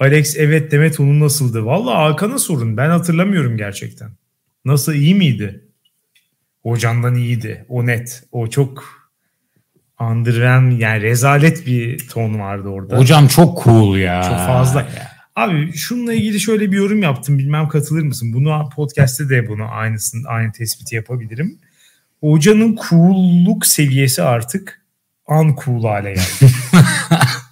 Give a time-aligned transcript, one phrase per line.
[0.00, 1.64] Alex evet Demet onun nasıldı?
[1.66, 2.76] Valla Hakan'a sorun.
[2.76, 4.10] Ben hatırlamıyorum gerçekten.
[4.64, 5.64] Nasıl iyi miydi?
[6.62, 7.64] Hocandan iyiydi.
[7.68, 8.24] O net.
[8.32, 8.84] O çok
[9.98, 12.98] andırven yani rezalet bir ton vardı orada.
[12.98, 14.22] Hocam çok cool ya.
[14.22, 14.88] Çok fazla.
[15.36, 17.38] Abi şununla ilgili şöyle bir yorum yaptım.
[17.38, 18.32] Bilmem katılır mısın?
[18.32, 21.58] Bunu podcast'te de bunu aynısını aynı tespiti yapabilirim.
[22.20, 24.82] Hocanın cool'luk seviyesi artık
[25.28, 26.52] uncool hale geldi.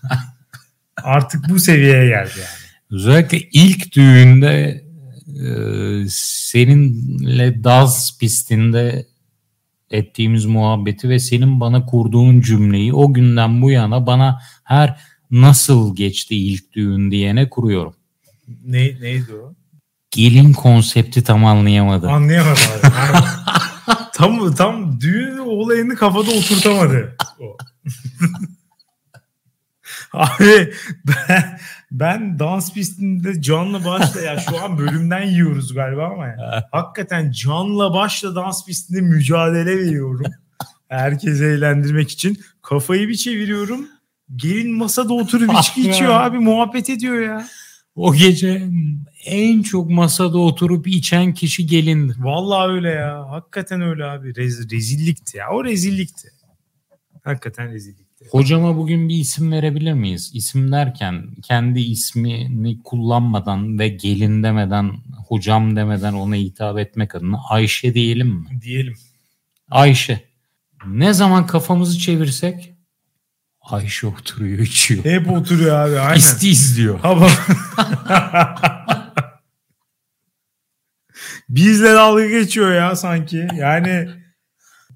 [1.04, 2.64] artık bu seviyeye geldi yani.
[2.90, 4.84] Özellikle ilk düğünde
[5.26, 5.48] e,
[6.08, 9.06] seninle dans pistinde
[9.90, 16.36] ettiğimiz muhabbeti ve senin bana kurduğun cümleyi o günden bu yana bana her nasıl geçti
[16.36, 17.94] ilk düğün diyene kuruyorum.
[18.64, 19.54] Ne, neydi o?
[20.10, 22.08] Gelin konsepti tam anlayamadı.
[22.08, 23.26] Anlayamadı abi.
[24.12, 27.16] tam, tam düğün olayını kafada oturtamadı.
[27.40, 27.56] O.
[30.14, 30.72] Abi
[31.04, 31.58] ben,
[31.90, 36.68] ben dans pistinde canla başla ya şu an bölümden yiyoruz galiba ama ya.
[36.72, 40.26] Hakikaten canla başla dans pistinde mücadele veriyorum.
[40.88, 42.38] Herkesi eğlendirmek için.
[42.62, 43.88] Kafayı bir çeviriyorum.
[44.36, 47.46] Gelin masada oturup içki içiyor abi muhabbet ediyor ya.
[47.94, 48.68] O gece
[49.24, 52.14] en çok masada oturup içen kişi gelindi.
[52.18, 53.30] Vallahi öyle ya.
[53.30, 54.36] Hakikaten öyle abi.
[54.36, 55.50] Rez, rezillikti ya.
[55.50, 56.28] O rezillikti.
[57.24, 58.03] Hakikaten rezillikti.
[58.30, 60.30] Hocama bugün bir isim verebilir miyiz?
[60.34, 64.92] İsim derken kendi ismini kullanmadan ve gelin demeden,
[65.28, 68.60] hocam demeden ona hitap etmek adına Ayşe diyelim mi?
[68.62, 68.94] Diyelim.
[69.70, 70.24] Ayşe.
[70.86, 72.74] Ne zaman kafamızı çevirsek
[73.60, 75.04] Ayşe oturuyor içiyor.
[75.04, 76.18] Hep oturuyor abi aynen.
[76.18, 77.00] İsti izliyor.
[77.00, 77.30] Hava.
[81.48, 83.48] Bizle dalga geçiyor ya sanki.
[83.54, 84.08] Yani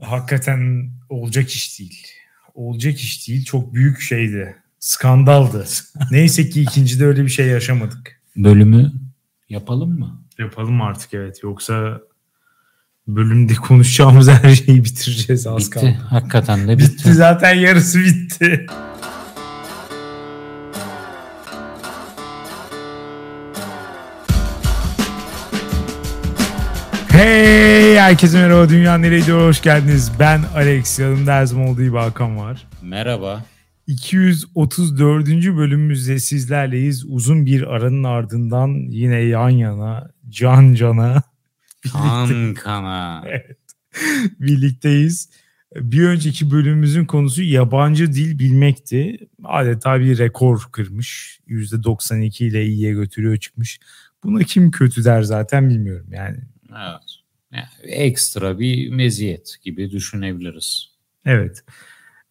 [0.00, 2.17] hakikaten olacak iş değil.
[2.58, 3.44] Olacak iş değil.
[3.44, 4.56] Çok büyük şeydi.
[4.78, 5.64] Skandaldı.
[6.10, 8.22] Neyse ki ikincide öyle bir şey yaşamadık.
[8.36, 8.92] Bölümü
[9.48, 10.22] yapalım mı?
[10.38, 11.42] Yapalım artık evet.
[11.42, 12.00] Yoksa
[13.08, 15.70] bölümde konuşacağımız her şeyi bitireceğiz az bitti.
[15.70, 15.96] kaldı.
[16.10, 16.92] Hakikaten de bitti.
[16.92, 18.66] Bitti zaten yarısı bitti.
[27.18, 30.12] Hey herkese merhaba Dünya Nereye Gidiyor hoş geldiniz.
[30.20, 32.66] Ben Alex yanımda her zaman olduğu gibi Hakan var.
[32.82, 33.44] Merhaba.
[33.86, 35.26] 234.
[35.28, 37.04] bölümümüzde sizlerleyiz.
[37.08, 41.22] Uzun bir aranın ardından yine yan yana, can cana
[41.92, 43.24] Kan kana.
[43.26, 43.58] Evet.
[44.40, 45.30] birlikteyiz.
[45.76, 49.28] Bir önceki bölümümüzün konusu yabancı dil bilmekti.
[49.44, 51.40] Adeta bir rekor kırmış.
[51.48, 53.80] %92 ile iyiye götürüyor çıkmış.
[54.24, 56.38] Buna kim kötü der zaten bilmiyorum yani.
[56.72, 57.07] Evet.
[57.52, 60.88] Yani ekstra bir meziyet gibi düşünebiliriz.
[61.24, 61.64] Evet.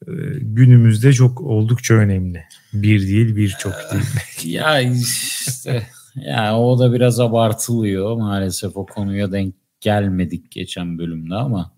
[0.07, 0.11] Ee,
[0.41, 2.43] günümüzde çok oldukça önemli.
[2.73, 4.03] Bir değil birçok değil.
[4.55, 11.77] ya işte ya o da biraz abartılıyor maalesef o konuya denk gelmedik geçen bölümde ama.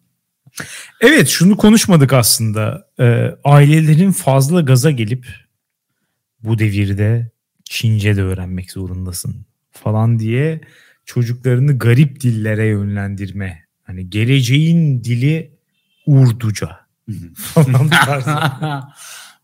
[1.01, 2.87] Evet şunu konuşmadık aslında.
[2.99, 5.27] Ee, ailelerin fazla gaza gelip
[6.43, 7.31] bu devirde
[7.63, 10.61] Çince de öğrenmek zorundasın falan diye
[11.09, 13.63] çocuklarını garip dillere yönlendirme.
[13.83, 15.51] Hani geleceğin dili
[16.05, 16.79] Urduca
[17.35, 17.89] falan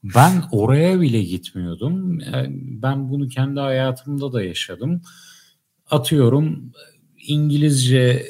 [0.04, 2.20] ben oraya bile gitmiyordum.
[2.82, 5.02] Ben bunu kendi hayatımda da yaşadım.
[5.90, 6.72] Atıyorum
[7.28, 8.26] İngilizce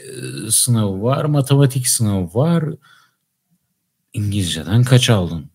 [0.50, 2.64] sınavı var, matematik sınavı var.
[4.14, 5.50] İngilizceden kaç aldın?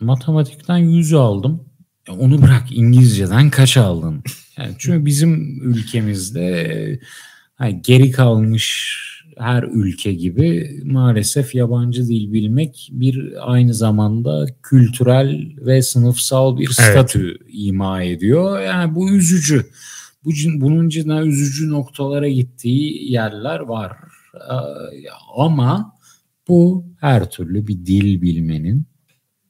[0.00, 1.64] Matematikten 100 aldım.
[2.08, 4.22] Onu bırak İngilizceden kaç aldın?
[4.58, 7.00] Yani çünkü bizim ülkemizde
[7.60, 8.94] yani geri kalmış
[9.38, 17.28] her ülke gibi maalesef yabancı dil bilmek bir aynı zamanda kültürel ve sınıfsal bir statü
[17.28, 17.40] evet.
[17.48, 18.60] ima ediyor.
[18.60, 19.66] Yani bu üzücü.
[20.24, 23.92] Bu, bunun cidden üzücü noktalara gittiği yerler var.
[25.36, 25.94] Ama
[26.48, 28.86] bu her türlü bir dil bilmenin,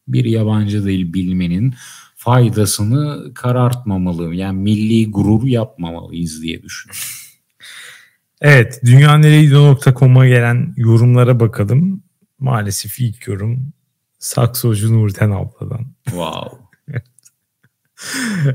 [0.08, 1.74] bir yabancı dil bilmenin
[2.24, 4.34] faydasını karartmamalı.
[4.34, 7.02] Yani milli gurur yapmamalıyız diye düşünüyorum.
[8.40, 12.02] Evet, dünyaneregidiyor.com'a gelen yorumlara bakalım.
[12.38, 13.72] Maalesef ilk yorum
[14.18, 15.86] Saksocu Nurten abladan.
[16.04, 16.58] Wow.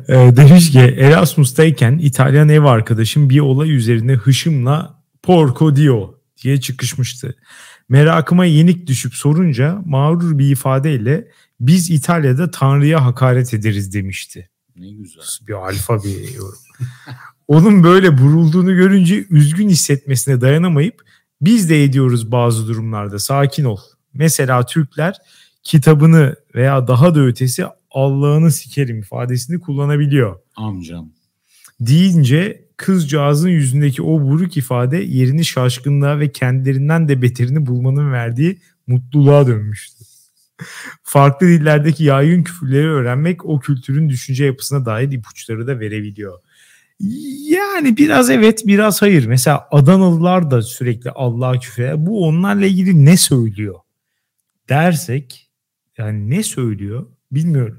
[0.38, 7.36] Demiş ki Erasmus'tayken İtalyan ev arkadaşım bir olay üzerine hışımla porco dio diye çıkışmıştı.
[7.90, 11.28] Merakıma yenik düşüp sorunca mağrur bir ifadeyle
[11.60, 14.50] biz İtalya'da Tanrı'ya hakaret ederiz demişti.
[14.76, 15.24] Ne güzel.
[15.48, 16.60] Bir alfa bir yorum.
[17.48, 21.02] Onun böyle burulduğunu görünce üzgün hissetmesine dayanamayıp
[21.42, 23.78] biz de ediyoruz bazı durumlarda sakin ol.
[24.14, 25.16] Mesela Türkler
[25.64, 30.40] kitabını veya daha da ötesi Allah'ını sikerim ifadesini kullanabiliyor.
[30.56, 31.12] Amcam.
[31.80, 38.58] deyince kızcağızın yüzündeki o buruk ifade yerini şaşkınlığa ve kendilerinden de beterini bulmanın verdiği
[38.88, 39.99] mutluluğa dönmüştü.
[41.04, 46.40] Farklı dillerdeki yaygın küfürleri öğrenmek o kültürün düşünce yapısına dair ipuçları da verebiliyor.
[47.50, 49.26] Yani biraz evet biraz hayır.
[49.26, 53.76] Mesela Adanalılar da sürekli Allah'a küfür Bu onlarla ilgili ne söylüyor?
[54.70, 55.50] Dersek
[55.98, 57.78] yani ne söylüyor bilmiyorum.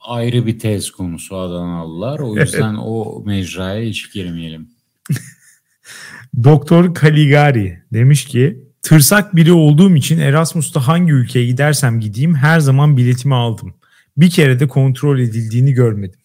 [0.00, 2.18] Ayrı bir tez konusu Adanalılar.
[2.18, 4.68] O yüzden o mecraya hiç girmeyelim.
[6.44, 12.96] Doktor Caligari demiş ki tırsak biri olduğum için Erasmus'ta hangi ülkeye gidersem gideyim her zaman
[12.96, 13.74] biletimi aldım.
[14.16, 16.20] Bir kere de kontrol edildiğini görmedim.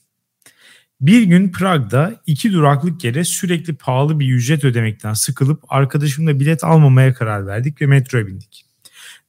[1.01, 7.13] Bir gün Prag'da iki duraklık yere sürekli pahalı bir ücret ödemekten sıkılıp arkadaşımla bilet almamaya
[7.13, 8.65] karar verdik ve metroya bindik.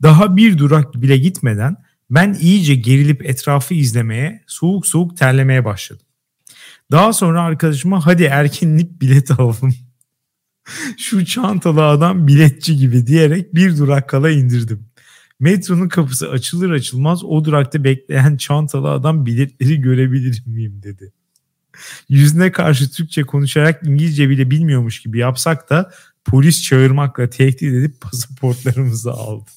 [0.03, 1.77] Daha bir durak bile gitmeden
[2.11, 6.07] ben iyice gerilip etrafı izlemeye, soğuk soğuk terlemeye başladım.
[6.91, 9.75] Daha sonra arkadaşıma hadi erkenlik bilet alalım.
[10.99, 14.91] Şu çantalı adam biletçi gibi diyerek bir durak kala indirdim.
[15.41, 21.13] Metronun kapısı açılır açılmaz o durakta bekleyen çantalı adam biletleri görebilir miyim dedi.
[22.09, 25.91] Yüzüne karşı Türkçe konuşarak İngilizce bile bilmiyormuş gibi yapsak da
[26.25, 29.51] polis çağırmakla tehdit edip pasaportlarımızı aldı.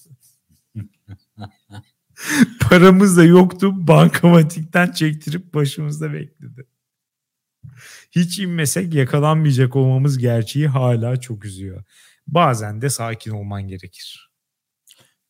[2.60, 3.88] Paramız da yoktu.
[3.88, 6.66] Bankamatikten çektirip başımızda bekledi.
[8.16, 11.84] Hiç inmesek yakalanmayacak olmamız gerçeği hala çok üzüyor.
[12.28, 14.32] Bazen de sakin olman gerekir.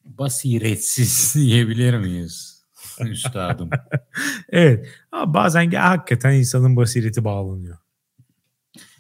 [0.03, 2.63] Basiretsiz diyebilir miyiz?
[3.00, 3.69] Üstadım.
[4.50, 4.88] evet.
[5.12, 7.77] Ama bazen hakikaten insanın basireti bağlanıyor.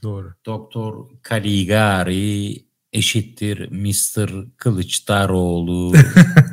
[0.03, 0.33] Doğru.
[0.45, 4.57] Doktor Caligari eşittir Mr.
[4.57, 5.93] Kılıçdaroğlu.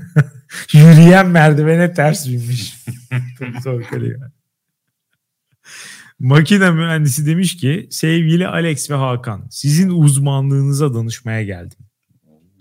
[0.73, 2.75] Yürüyen merdivene ters binmiş.
[3.41, 4.31] Doktor Caligari.
[6.21, 11.79] Makine mühendisi demiş ki sevgili Alex ve Hakan sizin uzmanlığınıza danışmaya geldim.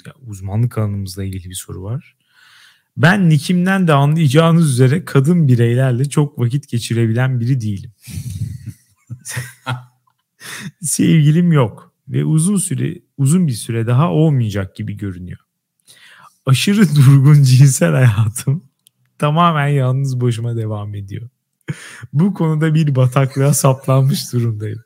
[0.05, 2.15] Ya, uzmanlık alanımızla ilgili bir soru var.
[2.97, 7.91] Ben nikimden de anlayacağınız üzere kadın bireylerle çok vakit geçirebilen biri değilim.
[10.81, 15.39] Sevgilim yok ve uzun süre uzun bir süre daha olmayacak gibi görünüyor.
[16.45, 18.63] Aşırı durgun cinsel hayatım
[19.17, 21.29] tamamen yalnız başıma devam ediyor.
[22.13, 24.83] Bu konuda bir bataklığa saplanmış durumdayım.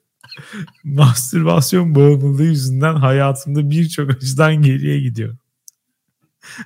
[0.84, 5.36] Mastürbasyon bağımlılığı yüzünden hayatımda birçok açıdan geriye gidiyor.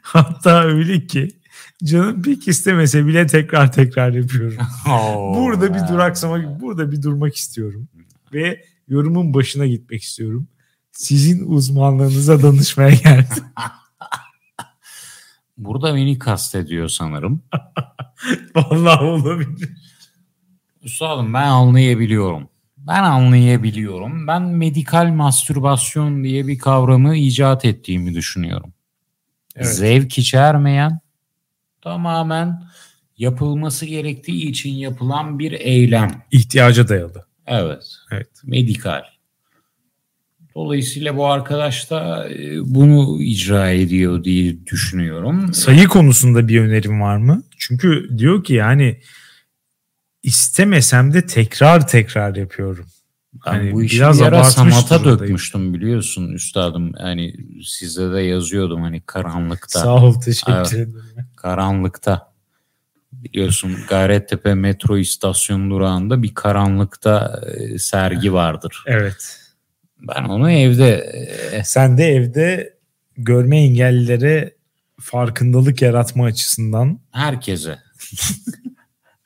[0.02, 1.30] Hatta öyle ki
[1.84, 4.58] canım pek istemese bile tekrar tekrar yapıyorum.
[5.36, 7.88] burada bir duraksama, burada bir durmak istiyorum.
[8.34, 10.48] Ve yorumun başına gitmek istiyorum.
[10.92, 13.44] Sizin uzmanlığınıza danışmaya geldim.
[15.58, 17.44] Burada beni kastediyor sanırım.
[18.56, 19.70] Vallahi olabilir.
[20.88, 22.50] Üstadım ben anlayabiliyorum.
[22.78, 24.28] Ben anlayabiliyorum.
[24.28, 28.74] Ben medikal mastürbasyon diye bir kavramı icat ettiğimi düşünüyorum.
[29.56, 29.76] Evet.
[29.76, 31.00] Zevk içermeyen
[31.82, 32.64] tamamen
[33.18, 36.24] yapılması gerektiği için yapılan bir eylem.
[36.32, 37.26] İhtiyaca dayalı.
[37.48, 37.84] Evet.
[38.12, 38.30] Evet.
[38.44, 39.04] Medikal.
[40.56, 45.54] Dolayısıyla bu arkadaş da e, bunu icra ediyor diye düşünüyorum.
[45.54, 47.44] Sayı konusunda bir önerim var mı?
[47.58, 49.00] Çünkü diyor ki yani
[50.28, 52.86] istemesem de tekrar tekrar yapıyorum.
[53.46, 56.94] Ben hani bu işi biraz bir ara sanata dökmüştüm biliyorsun üstadım.
[56.98, 59.80] Hani size de yazıyordum hani karanlıkta.
[59.80, 61.04] Sağ ol teşekkür ederim.
[61.36, 62.34] Karanlıkta.
[63.12, 68.84] Biliyorsun Gayrettepe metro istasyon durağında bir karanlıkta e, sergi vardır.
[68.86, 69.40] Evet.
[70.00, 70.96] Ben onu evde...
[71.52, 72.74] E, Sen de evde
[73.18, 74.56] görme engellilere
[75.00, 77.00] farkındalık yaratma açısından.
[77.12, 77.80] Herkese.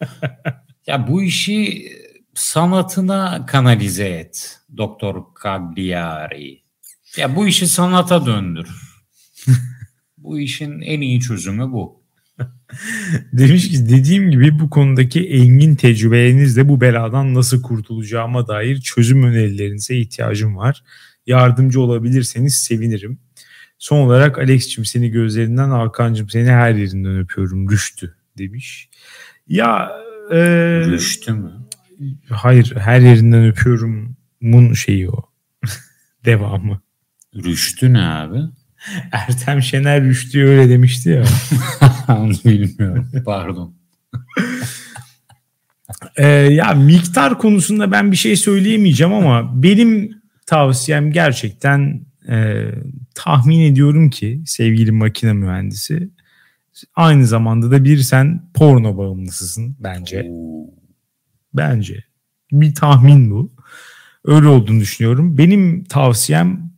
[0.92, 1.88] Ya bu işi
[2.34, 6.62] sanatına kanalize et Doktor Cagliari.
[7.18, 8.68] Ya bu işi sanata döndür.
[10.18, 12.04] bu işin en iyi çözümü bu.
[13.34, 19.98] Demiş ki dediğim gibi bu konudaki engin tecrübelerinizle bu beladan nasıl kurtulacağıma dair çözüm önerilerinize
[19.98, 20.84] ihtiyacım var.
[21.26, 23.20] Yardımcı olabilirseniz sevinirim.
[23.80, 27.72] Son olarak Alex'cim seni gözlerinden, Hakan'cım seni her yerinden öpüyorum.
[27.72, 28.90] Rüştü demiş.
[29.48, 29.92] Ya
[30.32, 31.52] ee, Rüştü mü?
[32.30, 35.26] Hayır her yerinden öpüyorum mun şeyi o.
[36.26, 36.82] Devamı.
[37.36, 38.40] Rüştü ne abi?
[39.12, 41.24] Ertem Şener Rüştü öyle demişti ya.
[42.46, 43.76] Bilmiyorum pardon.
[46.18, 52.66] ee, ya miktar konusunda ben bir şey söyleyemeyeceğim ama benim tavsiyem gerçekten e,
[53.16, 56.10] tahmin ediyorum ki sevgili makine mühendisi
[56.96, 60.28] Aynı zamanda da bir sen porno bağımlısısın bence.
[60.30, 60.70] Oo.
[61.54, 62.04] Bence.
[62.52, 63.52] Bir tahmin bu.
[64.26, 65.38] Öyle olduğunu düşünüyorum.
[65.38, 66.72] Benim tavsiyem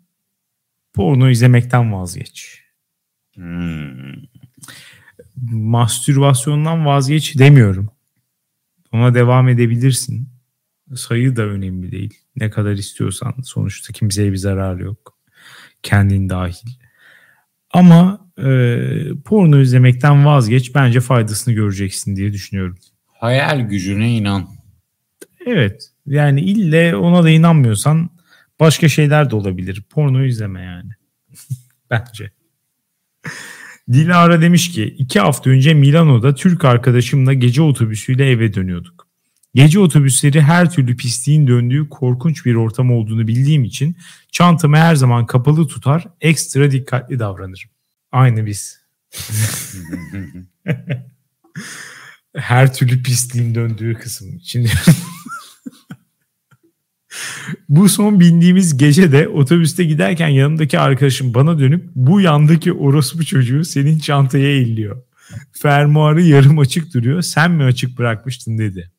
[0.94, 2.64] porno izlemekten vazgeç.
[3.36, 4.14] Hmm.
[5.52, 7.90] Mastürbasyondan vazgeç demiyorum.
[8.92, 10.30] Ona devam edebilirsin.
[10.96, 12.20] Sayı da önemli değil.
[12.36, 15.18] Ne kadar istiyorsan sonuçta kimseye bir zararı yok.
[15.84, 16.70] Kendin dahil.
[17.74, 18.46] Ama e,
[19.25, 22.77] porno izlemekten vazgeç bence faydasını göreceksin diye düşünüyorum.
[23.06, 24.48] Hayal gücüne inan.
[25.46, 28.10] Evet yani ille ona da inanmıyorsan
[28.60, 29.84] başka şeyler de olabilir.
[29.89, 30.92] Porno izleme yani.
[31.89, 32.32] bence.
[33.92, 39.02] Dilara demiş ki iki hafta önce Milano'da Türk arkadaşımla gece otobüsüyle eve dönüyorduk.
[39.55, 43.98] Gece otobüsleri her türlü pisliğin döndüğü korkunç bir ortam olduğunu bildiğim için
[44.31, 47.69] çantamı her zaman kapalı tutar, ekstra dikkatli davranırım.
[48.12, 48.83] Aynı biz.
[52.36, 54.69] her türlü pisliğin döndüğü kısım için.
[57.69, 63.63] Bu son bindiğimiz gece de otobüste giderken yanımdaki arkadaşım bana dönüp bu yandaki orospu çocuğu
[63.63, 65.03] senin çantaya elliyor.
[65.51, 68.91] Fermuarı yarım açık duruyor sen mi açık bırakmıştın dedi.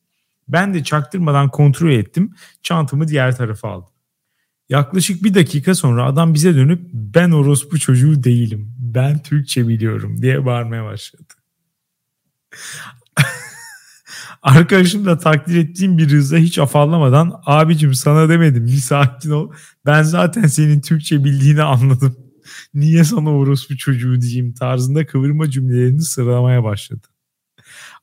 [0.47, 2.33] Ben de çaktırmadan kontrol ettim
[2.63, 3.95] çantamı diğer tarafa aldım.
[4.69, 10.45] Yaklaşık bir dakika sonra adam bize dönüp ben orospu çocuğu değilim ben Türkçe biliyorum diye
[10.45, 11.33] bağırmaya başladı.
[14.41, 19.51] Arkadaşım da takdir ettiğim bir hızla hiç afallamadan abicim sana demedim bir sakin ol.
[19.85, 22.17] Ben zaten senin Türkçe bildiğini anladım.
[22.73, 27.07] Niye sana orospu çocuğu diyeyim tarzında kıvırma cümlelerini sıralamaya başladı.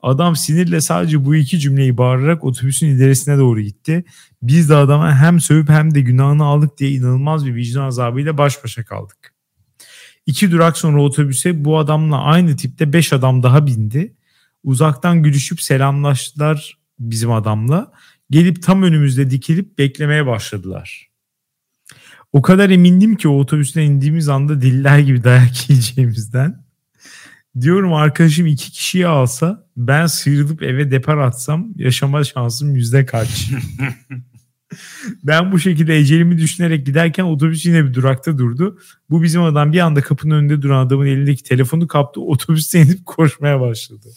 [0.03, 4.05] Adam sinirle sadece bu iki cümleyi bağırarak otobüsün ilerisine doğru gitti.
[4.43, 8.65] Biz de adama hem sövüp hem de günahını aldık diye inanılmaz bir vicdan azabıyla baş
[8.65, 9.35] başa kaldık.
[10.27, 14.15] İki durak sonra otobüse bu adamla aynı tipte beş adam daha bindi
[14.65, 17.93] Uzaktan gülüşüp selamlaştılar bizim adamla.
[18.31, 21.09] Gelip tam önümüzde dikilip beklemeye başladılar.
[22.33, 26.65] O kadar emindim ki o otobüsten indiğimiz anda diller gibi dayak yiyeceğimizden.
[27.61, 33.51] Diyorum arkadaşım iki kişiyi alsa ben sıyrılıp eve depar atsam yaşama şansım yüzde kaç.
[35.25, 38.79] ben bu şekilde ecelimi düşünerek giderken otobüs yine bir durakta durdu.
[39.11, 43.61] Bu bizim adam bir anda kapının önünde duran adamın elindeki telefonu kaptı otobüste inip koşmaya
[43.61, 44.09] başladı.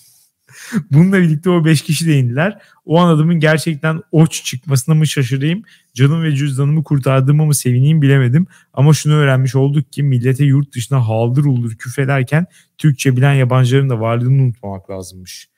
[0.92, 2.62] Bununla birlikte o 5 kişi de indiler.
[2.86, 8.48] O an adamın gerçekten oç çıkmasına mı şaşırayım, canım ve cüzdanımı kurtardığıma mı sevineyim bilemedim.
[8.74, 12.46] Ama şunu öğrenmiş olduk ki millete yurt dışına haldır uldur küfrederken
[12.78, 15.50] Türkçe bilen yabancıların da varlığını unutmamak lazımmış.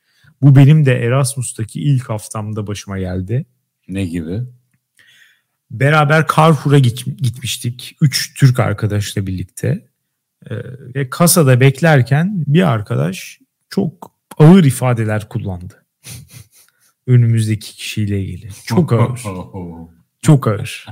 [0.42, 3.46] Bu benim de Erasmus'taki ilk haftamda başıma geldi.
[3.88, 4.40] Ne gibi?
[5.72, 7.98] Beraber Carrefour'a git, gitmiştik.
[8.02, 9.88] Üç Türk arkadaşla birlikte.
[10.50, 10.56] Ee,
[10.96, 15.86] ve kasada beklerken bir arkadaş çok ağır ifadeler kullandı.
[17.08, 18.50] Önümüzdeki kişiyle ilgili.
[18.66, 19.24] Çok ağır.
[20.22, 20.86] Çok ağır.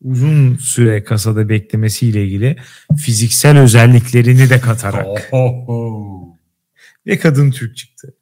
[0.00, 2.56] Uzun süre kasada beklemesiyle ilgili
[2.98, 5.06] fiziksel özelliklerini de katarak.
[7.06, 8.14] Ve kadın Türk çıktı.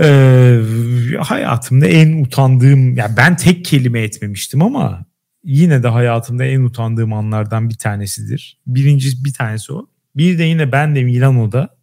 [0.00, 0.60] Ee,
[1.18, 5.06] hayatımda en utandığım, ya ben tek kelime etmemiştim ama
[5.44, 8.60] yine de hayatımda en utandığım anlardan bir tanesidir.
[8.66, 9.86] Birinci bir tanesi o.
[10.16, 11.75] Bir de yine ben de Milano'da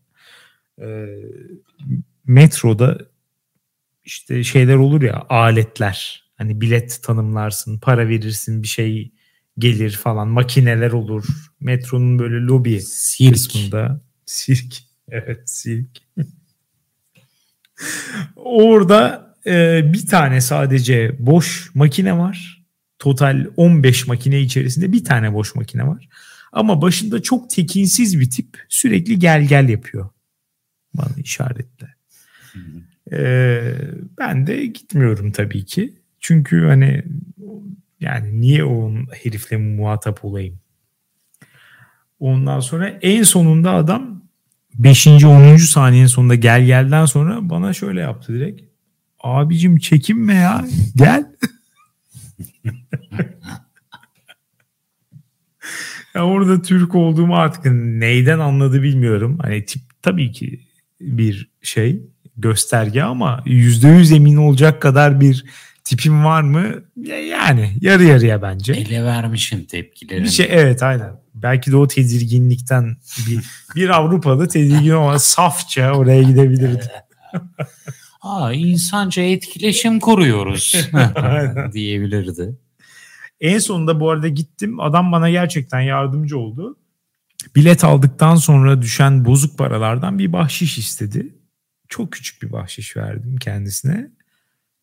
[0.81, 1.07] e,
[2.25, 2.97] metroda
[4.03, 6.23] işte şeyler olur ya aletler.
[6.35, 9.11] Hani bilet tanımlarsın para verirsin bir şey
[9.57, 10.27] gelir falan.
[10.27, 11.25] Makineler olur.
[11.59, 13.33] Metronun böyle lobi sirk.
[13.33, 14.01] kısmında.
[14.25, 14.75] Sirk.
[15.09, 15.89] Evet sirk.
[18.35, 22.65] Orada e, bir tane sadece boş makine var.
[22.99, 26.09] Total 15 makine içerisinde bir tane boş makine var.
[26.51, 30.09] Ama başında çok tekinsiz bir tip sürekli gel gel yapıyor
[30.97, 31.88] bana işaretle.
[33.12, 33.75] Ee,
[34.19, 35.93] ben de gitmiyorum tabii ki.
[36.19, 37.03] Çünkü hani
[38.00, 38.91] yani niye o
[39.23, 40.59] herifle muhatap olayım?
[42.19, 44.23] Ondan sonra en sonunda adam
[44.75, 45.07] 5.
[45.07, 45.57] 10.
[45.57, 48.62] saniyenin sonunda gel gelden sonra bana şöyle yaptı direkt.
[49.19, 51.25] Abicim çekinme ya gel.
[56.15, 59.38] ya orada Türk olduğumu artık neyden anladı bilmiyorum.
[59.41, 60.59] Hani tip tabii ki
[61.03, 62.01] bir şey
[62.38, 65.45] gösterge ama yüzde yüz emin olacak kadar bir
[65.83, 66.83] tipim var mı?
[67.05, 68.74] Yani yarı yarıya bence.
[68.74, 70.24] Ele vermişim tepkilerini.
[70.24, 71.12] Bir şey evet aynen.
[71.36, 73.39] Belki de o tedirginlikten bir,
[73.75, 76.91] bir Avrupalı tedirgin ama safça oraya gidebilirdi.
[78.22, 80.89] Aa, insanca etkileşim kuruyoruz
[81.74, 82.55] diyebilirdi.
[83.41, 84.79] En sonunda bu arada gittim.
[84.79, 86.77] Adam bana gerçekten yardımcı oldu
[87.55, 91.35] bilet aldıktan sonra düşen bozuk paralardan bir bahşiş istedi.
[91.89, 94.12] Çok küçük bir bahşiş verdim kendisine.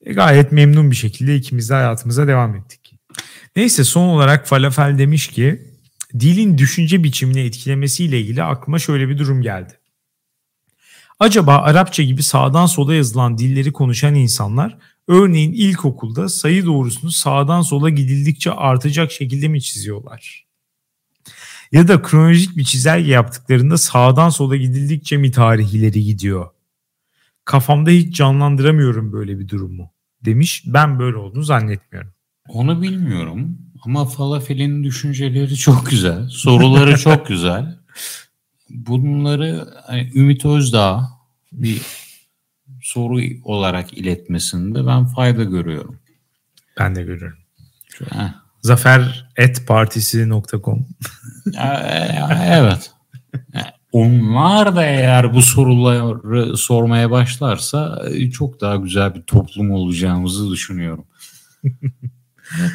[0.01, 2.95] E, gayet memnun bir şekilde ikimiz de hayatımıza devam ettik.
[3.57, 5.71] Neyse son olarak Falafel demiş ki
[6.21, 9.73] dilin düşünce biçimini etkilemesiyle ilgili aklıma şöyle bir durum geldi.
[11.19, 17.91] Acaba Arapça gibi sağdan sola yazılan dilleri konuşan insanlar örneğin ilkokulda sayı doğrusunu sağdan sola
[17.91, 20.50] gidildikçe artacak şekilde mi çiziyorlar?
[21.73, 26.51] Ya da kronolojik bir çizelge yaptıklarında sağdan sola gidildikçe mi tarih ileri gidiyor?
[27.45, 29.91] Kafamda hiç canlandıramıyorum böyle bir durumu
[30.25, 30.63] demiş.
[30.67, 32.13] Ben böyle olduğunu zannetmiyorum.
[32.49, 36.29] Onu bilmiyorum ama Falafel'in düşünceleri çok güzel.
[36.29, 37.79] Soruları çok güzel.
[38.71, 41.11] Bunları hani Ümit Özdağ
[41.53, 41.83] bir
[42.83, 45.99] soru olarak iletmesinde ben fayda görüyorum.
[46.79, 47.39] Ben de görüyorum.
[48.11, 48.35] Heh.
[49.41, 50.87] Zaferetpartisi.com
[52.45, 52.91] Evet.
[53.93, 61.05] Onlar da eğer bu soruları sormaya başlarsa e, çok daha güzel bir toplum olacağımızı düşünüyorum.
[61.65, 62.73] evet.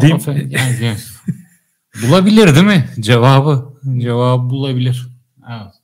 [0.00, 0.14] Değil
[0.50, 0.96] Yani,
[2.02, 2.90] bulabilir değil mi?
[3.00, 3.74] Cevabı.
[3.98, 5.08] Cevabı bulabilir.
[5.50, 5.74] Evet.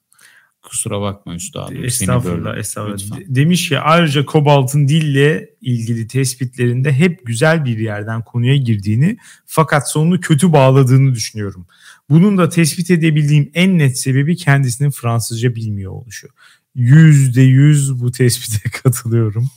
[0.71, 1.85] Kusura bakma üstadım.
[1.85, 3.19] Estağfurullah, estağfurullah.
[3.27, 10.21] Demiş ki ayrıca Kobalt'ın dille ilgili tespitlerinde hep güzel bir yerden konuya girdiğini fakat sonunu
[10.21, 11.67] kötü bağladığını düşünüyorum.
[12.11, 16.29] Bunun da tespit edebildiğim en net sebebi kendisinin Fransızca bilmiyor oluşu.
[16.75, 19.51] Yüzde yüz bu tespite katılıyorum.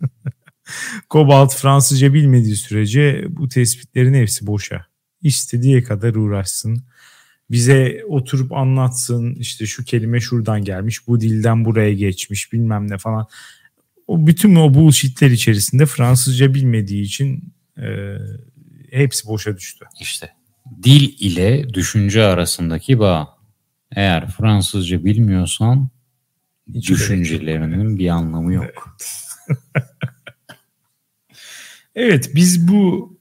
[1.08, 4.86] Kobalt Fransızca bilmediği sürece bu tespitlerin hepsi boşa.
[5.22, 6.84] İstediği kadar uğraşsın.
[7.50, 13.26] Bize oturup anlatsın işte şu kelime şuradan gelmiş bu dilden buraya geçmiş bilmem ne falan.
[14.06, 18.16] O bütün o bullshitler içerisinde Fransızca bilmediği için e,
[18.90, 19.84] hepsi boşa düştü.
[20.00, 20.32] İşte
[20.82, 23.38] dil ile düşünce arasındaki bağ.
[23.92, 25.88] Eğer Fransızca bilmiyorsan
[26.74, 28.98] Hiç düşüncelerinin bir anlamı yok.
[29.48, 29.60] Evet.
[31.94, 33.12] evet biz bu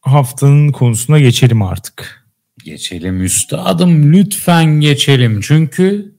[0.00, 2.23] haftanın konusuna geçelim artık.
[2.64, 5.40] Geçelim üstadım lütfen geçelim.
[5.40, 6.14] Çünkü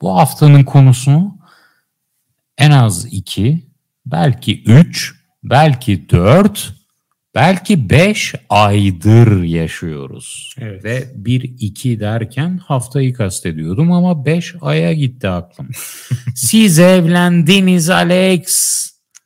[0.00, 1.38] bu haftanın konusunu
[2.58, 3.66] en az iki,
[4.06, 6.74] belki üç, belki dört
[7.34, 10.54] belki 5 aydır yaşıyoruz.
[10.58, 10.84] Evet.
[10.84, 15.68] Ve 1-2 derken haftayı kastediyordum ama 5 aya gitti aklım.
[16.34, 18.76] Siz evlendiniz Alex.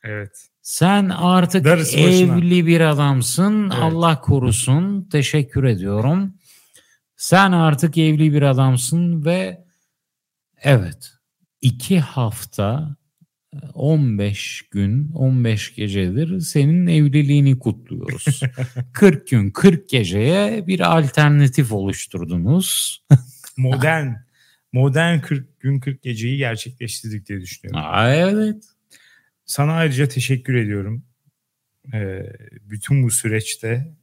[0.03, 0.31] Evet.
[0.61, 2.67] Sen artık Darısı evli başına.
[2.67, 3.63] bir adamsın.
[3.63, 3.83] Evet.
[3.83, 5.09] Allah korusun.
[5.11, 6.34] Teşekkür ediyorum.
[7.25, 9.65] Sen artık evli bir adamsın ve
[10.61, 11.13] evet
[11.61, 12.95] iki hafta
[13.73, 18.41] 15 gün, 15 gecedir senin evliliğini kutluyoruz.
[18.93, 23.01] 40 gün, 40 geceye bir alternatif oluşturdunuz.
[23.57, 24.13] modern,
[24.73, 27.81] modern 40 gün, 40 geceyi gerçekleştirdik diye düşünüyorum.
[27.85, 28.63] Aa, evet.
[29.45, 31.05] Sana ayrıca teşekkür ediyorum.
[31.93, 33.95] Ee, bütün bu süreçte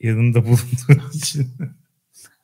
[0.00, 1.52] yanında bulunduğun için.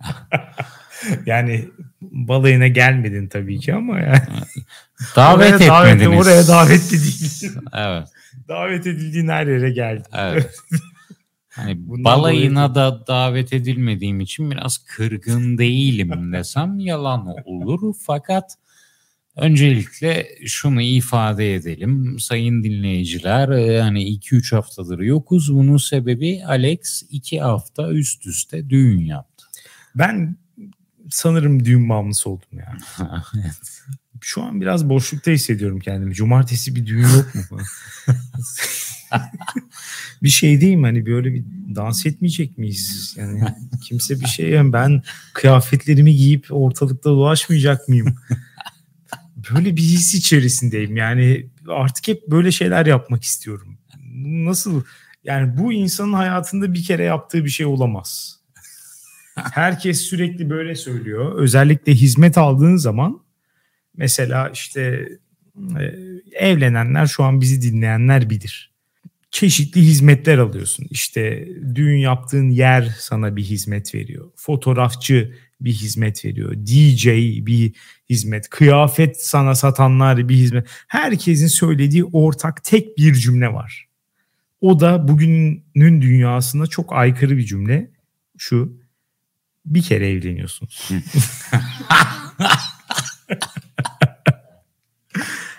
[1.26, 1.68] yani
[2.00, 4.20] balayına gelmedin tabii ki ama yani.
[5.16, 6.26] Davet oraya etmediniz.
[6.26, 7.52] Davet, oraya davetli değil.
[7.72, 8.08] evet.
[8.48, 10.04] davet edildiğin her yere geldin.
[10.12, 10.56] Evet.
[11.56, 17.94] Hani balayına da davet edilmediğim için biraz kırgın değilim desem yalan olur.
[18.06, 18.54] Fakat
[19.36, 23.58] öncelikle şunu ifade edelim sayın dinleyiciler.
[23.58, 25.54] Yani 2-3 haftadır yokuz.
[25.54, 29.35] Bunun sebebi Alex 2 hafta üst üste düğün yaptı.
[29.98, 30.36] Ben
[31.10, 32.80] sanırım düğün bağımlısı oldum yani.
[33.34, 33.82] evet.
[34.20, 36.14] Şu an biraz boşlukta hissediyorum kendimi.
[36.14, 37.58] Cumartesi bir düğün yok mu?
[40.22, 40.86] bir şey değil mi?
[40.86, 43.14] Hani böyle bir dans etmeyecek miyiz?
[43.18, 43.44] Yani
[43.82, 48.16] kimse bir şey yani ben kıyafetlerimi giyip ortalıkta dolaşmayacak mıyım?
[49.54, 50.96] Böyle bir his içerisindeyim.
[50.96, 53.78] Yani artık hep böyle şeyler yapmak istiyorum.
[54.24, 54.82] Nasıl?
[55.24, 58.35] Yani bu insanın hayatında bir kere yaptığı bir şey olamaz.
[59.36, 61.38] Herkes sürekli böyle söylüyor.
[61.38, 63.22] Özellikle hizmet aldığın zaman
[63.96, 65.08] mesela işte
[65.80, 65.84] e,
[66.32, 68.72] evlenenler şu an bizi dinleyenler bilir.
[69.30, 70.86] Çeşitli hizmetler alıyorsun.
[70.90, 74.30] İşte düğün yaptığın yer sana bir hizmet veriyor.
[74.36, 76.54] Fotoğrafçı bir hizmet veriyor.
[76.54, 77.06] DJ
[77.46, 77.72] bir
[78.10, 78.48] hizmet.
[78.48, 80.66] Kıyafet sana satanlar bir hizmet.
[80.88, 83.88] Herkesin söylediği ortak tek bir cümle var.
[84.60, 87.90] O da bugünün dünyasında çok aykırı bir cümle.
[88.38, 88.85] Şu
[89.66, 90.90] bir kere evleniyorsunuz.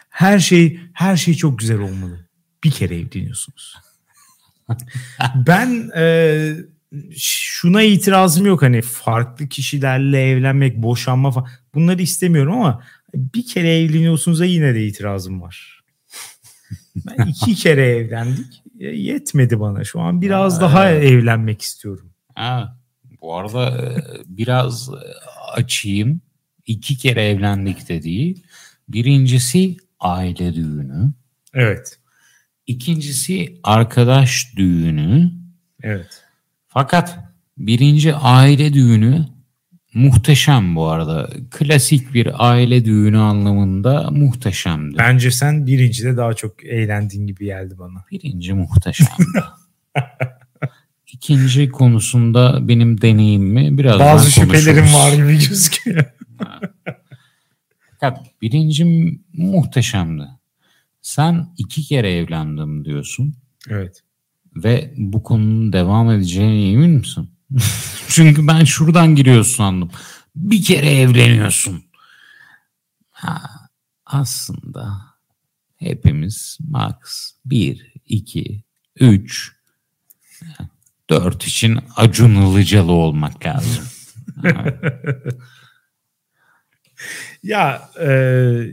[0.10, 2.28] her şey her şey çok güzel olmalı.
[2.64, 3.76] Bir kere evleniyorsunuz.
[5.36, 6.54] ben e,
[7.18, 14.46] şuna itirazım yok hani farklı kişilerle evlenmek, boşanma falan bunları istemiyorum ama bir kere evleniyorsunuz'a
[14.46, 15.84] yine de itirazım var.
[16.96, 18.64] Ben iki kere evlendik.
[18.80, 19.84] Yetmedi bana.
[19.84, 21.12] Şu an biraz Ha, daha evet.
[21.12, 22.14] evlenmek istiyorum.
[22.36, 22.77] Ha,
[23.28, 25.00] bu arada e, biraz e,
[25.54, 26.22] açayım.
[26.66, 28.44] İki kere evlendik dediği.
[28.90, 31.14] Birincisi aile düğünü.
[31.54, 32.00] Evet.
[32.68, 35.32] İkincisi arkadaş düğünü.
[35.84, 36.24] Evet.
[36.68, 37.20] Fakat
[37.58, 39.26] birinci aile düğünü
[39.94, 41.30] muhteşem bu arada.
[41.52, 44.98] Klasik bir aile düğünü anlamında muhteşemdi.
[44.98, 48.06] Bence sen birincide daha çok eğlendiğin gibi geldi bana.
[48.12, 49.24] Birinci muhteşemdi.
[51.12, 56.06] İkinci konusunda benim deneyimimi biraz Bazı şüphelerim var gibi gözüküyor.
[57.92, 58.86] Fakat birinci
[59.34, 60.24] muhteşemdi.
[61.02, 63.36] Sen iki kere evlendim diyorsun
[63.70, 64.04] Evet.
[64.56, 67.30] ve bu konunun devam edeceğine emin misin?
[68.10, 69.92] Çünkü ben şuradan giriyorsun sandım.
[70.36, 71.84] Bir kere evleniyorsun.
[73.10, 73.42] Ha,
[74.06, 74.98] aslında
[75.76, 78.64] hepimiz max 1, 2,
[79.00, 79.57] 3,
[81.10, 83.84] 4 için Acun Ilıcalı olmak lazım.
[87.44, 88.10] Ya e,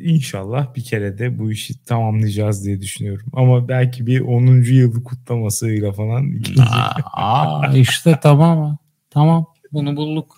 [0.03, 3.27] inşallah bir kere de bu işi tamamlayacağız diye düşünüyorum.
[3.33, 4.47] Ama belki bir 10.
[4.63, 6.43] yılı kutlamasıyla falan.
[6.59, 8.79] Aa, aa, işte tamam.
[9.11, 9.47] Tamam.
[9.73, 10.37] Bunu bulduk.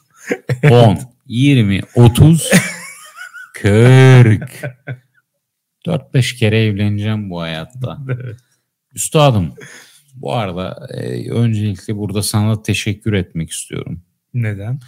[0.71, 2.51] 10, 20, 30,
[3.55, 4.63] 40.
[5.87, 7.99] 4-5 kere evleneceğim bu hayatta.
[8.95, 9.55] Üstadım
[10.17, 14.03] bu arada e, öncelikle burada sana teşekkür etmek istiyorum.
[14.35, 14.81] Neden?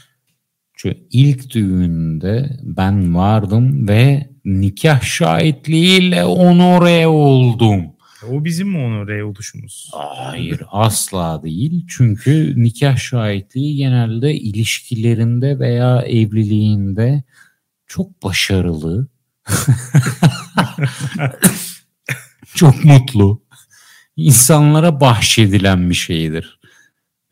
[0.75, 7.85] Çünkü ilk düğünde ben vardım ve nikah şahitliğiyle onore oldum.
[8.31, 9.91] O bizim mi onu oraya oluşumuz?
[9.95, 11.87] Hayır asla değil.
[11.89, 17.23] Çünkü nikah şahitliği genelde ilişkilerinde veya evliliğinde
[17.87, 19.09] çok başarılı,
[22.55, 23.43] çok mutlu,
[24.19, 26.61] insanlara bahşedilen bir şeydir.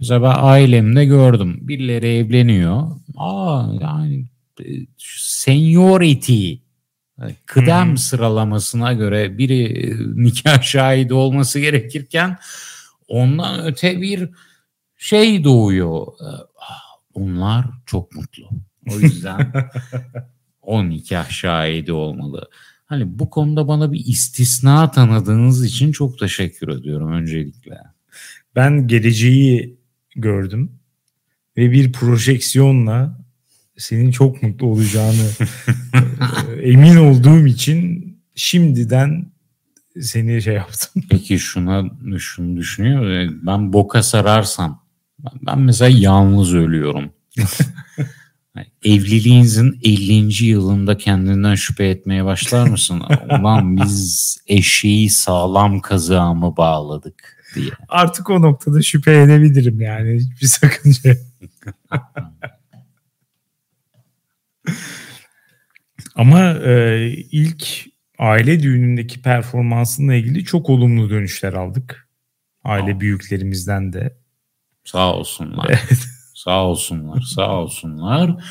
[0.01, 1.59] Mesela ben ailemde gördüm.
[1.61, 2.91] Birileri evleniyor.
[3.17, 4.27] Aa yani
[4.61, 4.65] e,
[4.99, 6.55] seniority
[7.21, 7.97] yani kıdem Hı.
[7.97, 12.39] sıralamasına göre biri e, nikah şahidi olması gerekirken
[13.09, 14.31] ondan öte bir
[14.97, 16.07] şey doğuyor.
[16.07, 16.29] E,
[16.61, 18.49] ah, Onlar çok mutlu.
[18.91, 19.53] O yüzden
[20.63, 22.49] o nikah şahidi olmalı.
[22.87, 27.79] Hani bu konuda bana bir istisna tanıdığınız için çok teşekkür ediyorum öncelikle.
[28.57, 29.77] Ben geleceği
[30.17, 30.73] gördüm
[31.57, 33.19] ve bir projeksiyonla
[33.77, 35.29] senin çok mutlu olacağını
[36.57, 39.27] e, emin olduğum için şimdiden
[40.01, 41.03] seni şey yaptım.
[41.11, 41.85] Peki şuna
[42.19, 43.41] şunu düşünüyor musun?
[43.47, 44.87] Ben boka sararsam
[45.43, 47.11] ben mesela yalnız ölüyorum.
[48.85, 50.45] Evliliğinizin 50.
[50.45, 53.03] yılında kendinden şüphe etmeye başlar mısın?
[53.41, 57.71] Ulan biz eşeği sağlam kazığa mı bağladık diye.
[57.89, 61.17] Artık o noktada şüphe edebilirim yani hiçbir sakınca.
[66.15, 67.67] Ama e, ilk
[68.19, 72.09] aile düğünündeki performansınla ilgili çok olumlu dönüşler aldık.
[72.65, 73.01] Aile Aa.
[73.01, 74.17] büyüklerimizden de.
[74.85, 75.81] Sağ olsunlar.
[76.47, 77.21] Sağ olsunlar.
[77.21, 78.45] Sağ olsunlar.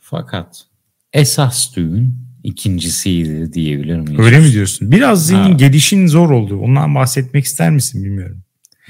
[0.00, 0.64] Fakat
[1.12, 2.14] esas düğün
[2.44, 4.20] ikincisiydi diyebilir miyiz?
[4.20, 4.90] Öyle mi diyorsun?
[4.90, 5.48] Biraz Ha.
[5.48, 6.56] gelişin zor oldu.
[6.58, 8.42] Ondan bahsetmek ister misin bilmiyorum.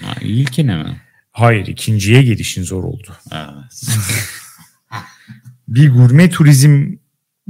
[0.03, 1.01] Ha, ilkine mi?
[1.31, 3.13] Hayır ikinciye gelişin zor oldu.
[3.33, 3.83] Evet.
[5.69, 6.93] bir gurme turizm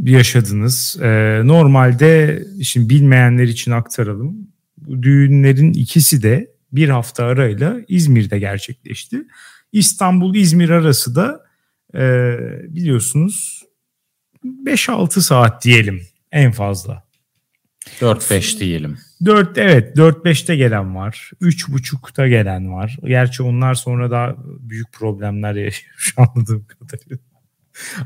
[0.05, 0.98] yaşadınız.
[1.02, 4.37] Ee, normalde şimdi bilmeyenler için aktaralım.
[4.78, 9.22] Bu düğünlerin ikisi de bir hafta arayla İzmir'de gerçekleşti.
[9.72, 11.44] İstanbul-İzmir arası da
[11.94, 12.37] e,
[12.68, 13.62] biliyorsunuz
[14.44, 17.02] 5-6 saat diyelim en fazla.
[18.00, 18.98] 4-5 diyelim.
[19.24, 21.30] 4 evet 4-5'te gelen var.
[21.40, 22.98] 3.5'ta gelen var.
[23.04, 27.18] Gerçi onlar sonra daha büyük problemler yaşıyor anladığım kadarıyla.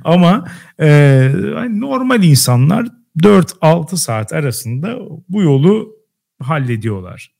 [0.04, 0.48] Ama
[0.80, 0.88] e,
[1.54, 2.86] hani normal insanlar
[3.18, 4.98] 4-6 saat arasında
[5.28, 5.96] bu yolu
[6.42, 7.32] hallediyorlar.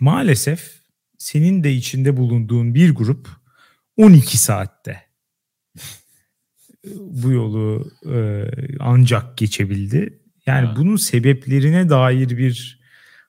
[0.00, 0.79] Maalesef
[1.20, 3.28] senin de içinde bulunduğun bir grup
[3.96, 5.02] 12 saatte
[6.96, 8.44] bu yolu e,
[8.80, 10.18] ancak geçebildi.
[10.46, 10.76] Yani Evet.
[10.76, 12.80] bunun sebeplerine dair bir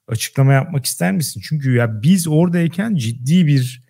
[0.07, 1.41] açıklama yapmak ister misin?
[1.43, 3.83] Çünkü ya biz oradayken ciddi bir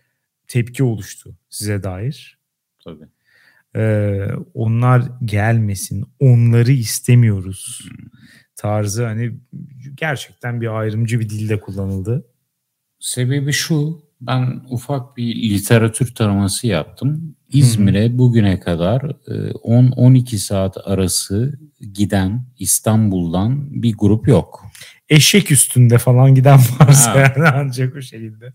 [0.48, 2.40] tepki oluştu size dair.
[2.84, 3.06] Tabii.
[3.76, 7.90] Ee, onlar gelmesin, onları istemiyoruz
[8.56, 9.34] tarzı hani
[9.96, 12.31] gerçekten bir ayrımcı bir dilde kullanıldı.
[13.02, 14.02] Sebebi şu.
[14.22, 17.36] Ben ufak bir literatür taraması yaptım.
[17.50, 21.60] İzmir'e bugüne kadar e, 10-12 saat arası
[21.94, 24.66] giden İstanbul'dan bir grup yok.
[25.10, 27.20] eşek üstünde falan giden varsa ha.
[27.20, 28.54] yani ancak o şekilde.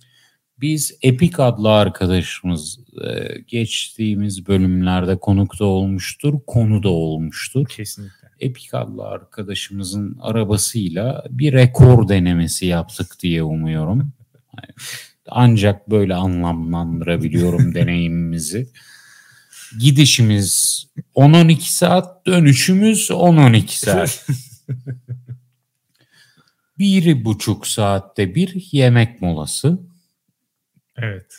[0.61, 7.67] Biz Epic adlı arkadaşımız e, geçtiğimiz bölümlerde konukta olmuştur, konuda olmuştur.
[7.69, 8.29] Kesinlikle.
[8.41, 14.13] Epic adlı arkadaşımızın arabasıyla bir rekor denemesi yaptık diye umuyorum.
[15.29, 18.69] Ancak böyle anlamlandırabiliyorum deneyimimizi.
[19.81, 24.27] Gidişimiz 10-12 saat, dönüşümüz 10-12 saat.
[26.79, 29.79] bir buçuk saatte bir yemek molası.
[30.97, 31.35] Evet.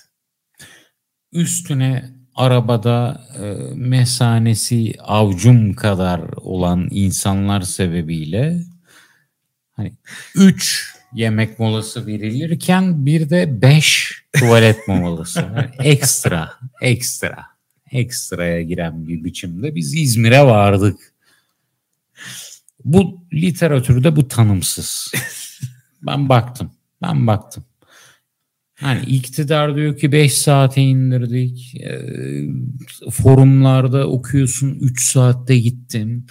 [1.31, 3.43] Üstüne arabada e,
[3.75, 8.63] mesanesi avcum kadar olan insanlar sebebiyle
[9.71, 9.93] hani
[10.35, 15.45] 3 yemek molası verilirken bir de 5 tuvalet molası.
[15.79, 17.45] Ekstra, ekstra,
[17.91, 20.99] ekstraya giren bir biçimde biz İzmir'e vardık.
[22.85, 25.13] Bu literatürde bu tanımsız.
[26.01, 26.71] ben baktım.
[27.01, 27.65] Ben baktım.
[28.79, 31.75] Hani iktidar diyor ki 5 saate indirdik.
[31.75, 32.01] E,
[33.11, 36.25] forumlarda okuyorsun 3 saatte gittim.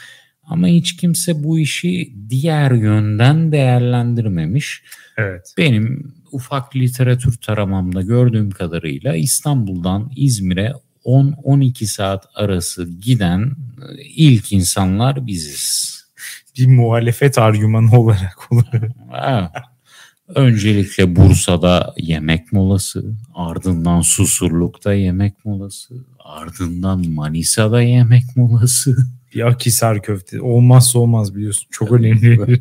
[0.47, 4.83] Ama hiç kimse bu işi diğer yönden değerlendirmemiş.
[5.17, 5.55] Evet.
[5.59, 10.73] Benim ufak literatür taramamda gördüğüm kadarıyla İstanbul'dan İzmir'e
[11.05, 15.97] 10-12 saat arası giden e, ilk insanlar biziz.
[16.59, 18.65] Bir muhalefet argümanı olarak olur.
[18.73, 19.51] Evet.
[20.29, 23.05] Öncelikle Bursa'da yemek molası,
[23.35, 28.97] ardından Susurluk'ta yemek molası, ardından Manisa'da yemek molası.
[29.37, 31.69] Bir Akisar köfte olmazsa olmaz biliyorsun.
[31.71, 32.61] Çok önemli.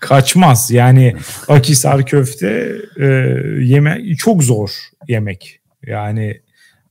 [0.00, 1.16] Kaçmaz yani
[1.48, 3.04] Akisar köfte e,
[3.60, 4.70] yeme çok zor
[5.08, 5.60] yemek.
[5.86, 6.40] Yani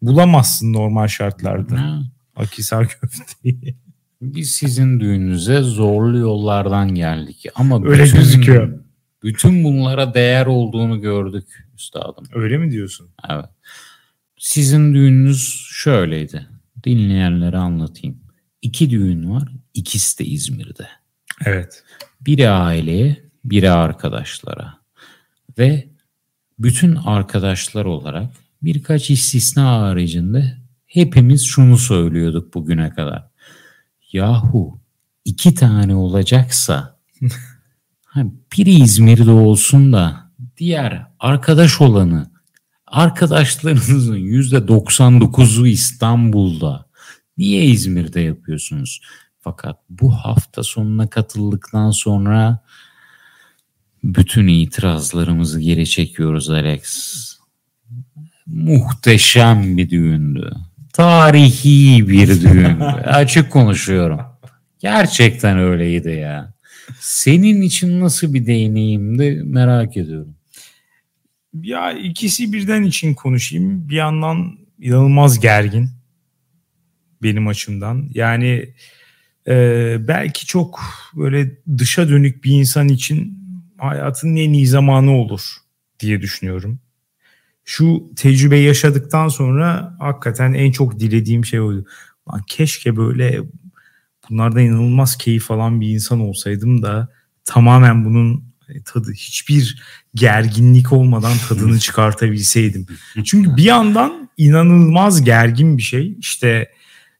[0.01, 2.03] bulamazsın normal şartlarda.
[2.35, 3.75] Akisar köfteyi.
[4.21, 8.79] Biz sizin düğününüze zorlu yollardan geldik ama öyle bütün, gözüküyor.
[9.23, 12.25] Bütün bunlara değer olduğunu gördük üstadım.
[12.33, 13.09] Öyle mi diyorsun?
[13.29, 13.45] Evet.
[14.37, 16.52] Sizin düğününüz şöyleydi.
[16.83, 18.19] Dinleyenlere anlatayım.
[18.61, 19.49] İki düğün var.
[19.73, 20.87] İkisi de İzmir'de.
[21.45, 21.83] Evet.
[22.21, 24.73] Biri aileye, biri arkadaşlara.
[25.57, 25.89] Ve
[26.59, 33.27] bütün arkadaşlar olarak birkaç istisna haricinde hepimiz şunu söylüyorduk bugüne kadar
[34.11, 34.79] yahu
[35.25, 36.99] iki tane olacaksa
[38.57, 42.32] biri İzmir'de olsun da diğer arkadaş olanı
[42.93, 46.85] arkadaşlarınızın yüzde 99'u İstanbul'da
[47.37, 49.01] niye İzmir'de yapıyorsunuz?
[49.39, 52.59] Fakat bu hafta sonuna katıldıktan sonra
[54.03, 56.83] bütün itirazlarımızı geri çekiyoruz Alex.
[58.45, 60.53] Muhteşem bir düğündü
[60.93, 62.79] tarihi bir düğün.
[63.05, 64.19] Açık konuşuyorum.
[64.79, 66.53] Gerçekten öyleydi ya.
[66.99, 70.35] Senin için nasıl bir deneyimdi merak ediyorum.
[71.61, 73.89] Ya ikisi birden için konuşayım.
[73.89, 75.89] Bir yandan inanılmaz gergin
[77.23, 78.09] benim açımdan.
[78.13, 78.73] Yani
[79.47, 79.55] e,
[80.07, 80.81] belki çok
[81.15, 83.43] böyle dışa dönük bir insan için
[83.77, 85.41] hayatının en iyi zamanı olur
[85.99, 86.79] diye düşünüyorum
[87.65, 91.85] şu tecrübe yaşadıktan sonra hakikaten en çok dilediğim şey oydu.
[92.29, 93.41] Lan keşke böyle
[94.29, 97.07] bunlarda inanılmaz keyif alan bir insan olsaydım da
[97.45, 99.83] tamamen bunun tadı hiçbir
[100.15, 102.85] gerginlik olmadan tadını çıkartabilseydim.
[103.25, 106.15] Çünkü bir yandan inanılmaz gergin bir şey.
[106.19, 106.71] İşte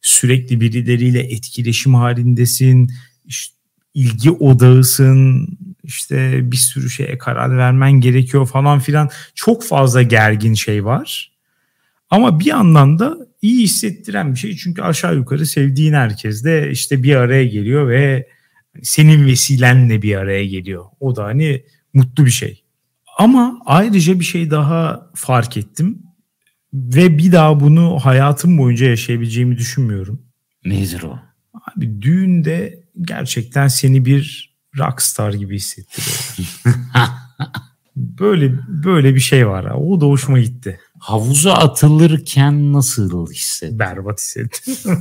[0.01, 2.91] sürekli birileriyle etkileşim halindesin.
[3.25, 3.53] İşte
[3.93, 5.47] ilgi odağısın
[5.83, 11.31] işte bir sürü şeye karar vermen gerekiyor falan filan çok fazla gergin şey var.
[12.09, 17.03] Ama bir yandan da iyi hissettiren bir şey çünkü aşağı yukarı sevdiğin herkes de işte
[17.03, 18.27] bir araya geliyor ve
[18.81, 20.85] senin vesilenle bir araya geliyor.
[20.99, 22.63] O da hani mutlu bir şey.
[23.17, 26.03] Ama ayrıca bir şey daha fark ettim
[26.73, 30.21] ve bir daha bunu hayatım boyunca yaşayabileceğimi düşünmüyorum.
[30.65, 31.19] Nedir o?
[31.53, 36.75] Abi düğünde gerçekten seni bir rockstar gibi hissettiriyor.
[37.95, 39.65] böyle böyle bir şey var.
[39.65, 40.79] O da hoşuma gitti.
[40.99, 43.79] Havuza atılırken nasıl hissettin?
[43.79, 44.75] Berbat hissettim.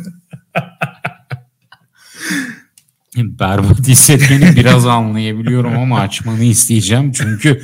[3.16, 7.12] Berbat hissetmeni biraz anlayabiliyorum ama açmanı isteyeceğim.
[7.12, 7.62] Çünkü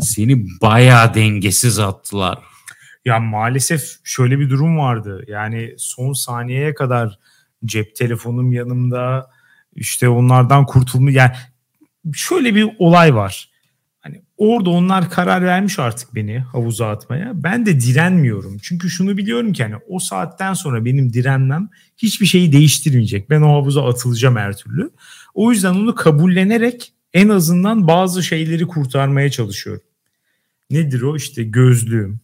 [0.00, 2.38] seni bayağı dengesiz attılar.
[3.04, 5.24] Ya maalesef şöyle bir durum vardı.
[5.28, 7.18] Yani son saniyeye kadar
[7.64, 9.30] cep telefonum yanımda
[9.74, 11.32] işte onlardan kurtulma yani
[12.14, 13.51] şöyle bir olay var.
[14.42, 17.32] Orada onlar karar vermiş artık beni havuza atmaya.
[17.34, 18.58] Ben de direnmiyorum.
[18.62, 23.30] Çünkü şunu biliyorum ki hani o saatten sonra benim direnmem hiçbir şeyi değiştirmeyecek.
[23.30, 24.90] Ben o havuza atılacağım her türlü.
[25.34, 29.82] O yüzden onu kabullenerek en azından bazı şeyleri kurtarmaya çalışıyorum.
[30.70, 31.16] Nedir o?
[31.16, 32.20] İşte gözlüğüm,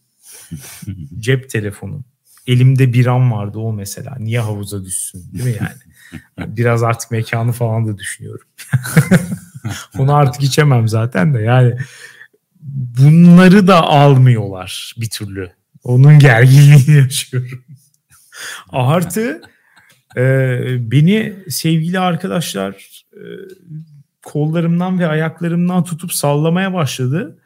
[1.18, 2.04] cep telefonum,
[2.46, 4.16] elimde bir an vardı o mesela.
[4.20, 6.56] Niye havuza düşsün değil mi yani?
[6.56, 8.46] Biraz artık mekanı falan da düşünüyorum.
[9.98, 11.74] Onu artık içemem zaten de yani
[12.98, 15.50] bunları da almıyorlar bir türlü.
[15.84, 17.64] Onun gerginliğini yaşıyorum.
[18.68, 19.40] Artı
[20.16, 20.20] e,
[20.90, 23.22] beni sevgili arkadaşlar e,
[24.22, 27.38] kollarımdan ve ayaklarımdan tutup sallamaya başladı.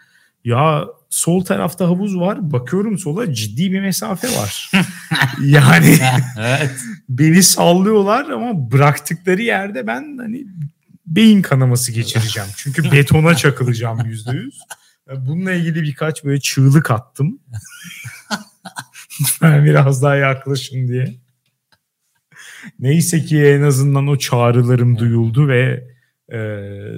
[0.44, 2.52] Ya sol tarafta havuz var.
[2.52, 4.70] Bakıyorum sola ciddi bir mesafe var.
[5.44, 5.98] yani
[6.38, 6.80] evet.
[7.08, 10.46] beni sallıyorlar ama bıraktıkları yerde ben hani
[11.16, 12.48] beyin kanaması geçireceğim.
[12.56, 14.60] Çünkü betona çakılacağım yüzde yüz.
[15.16, 17.38] Bununla ilgili birkaç böyle çığlık attım.
[19.42, 21.14] ben biraz daha yaklaşın diye.
[22.78, 25.88] Neyse ki en azından o çağrılarım duyuldu ve
[26.28, 26.38] e,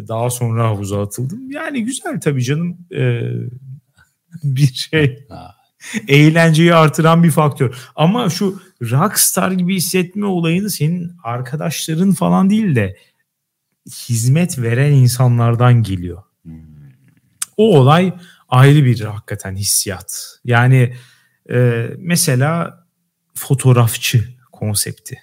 [0.09, 1.51] daha sonra havuza atıldım.
[1.51, 2.79] Yani güzel tabii canım.
[2.95, 3.23] E,
[4.45, 5.27] bir şey
[6.09, 7.75] eğlenceyi artıran bir faktör.
[7.97, 12.97] Ama şu rockstar gibi hissetme olayını senin arkadaşların falan değil de
[13.87, 16.23] hizmet veren insanlardan geliyor.
[17.57, 18.15] O olay
[18.49, 20.39] ayrı bir hakikaten hissiyat.
[20.45, 20.95] Yani
[21.51, 22.81] e, mesela
[23.35, 25.19] fotoğrafçı konsepti.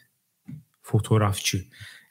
[0.82, 1.66] Fotoğrafçı.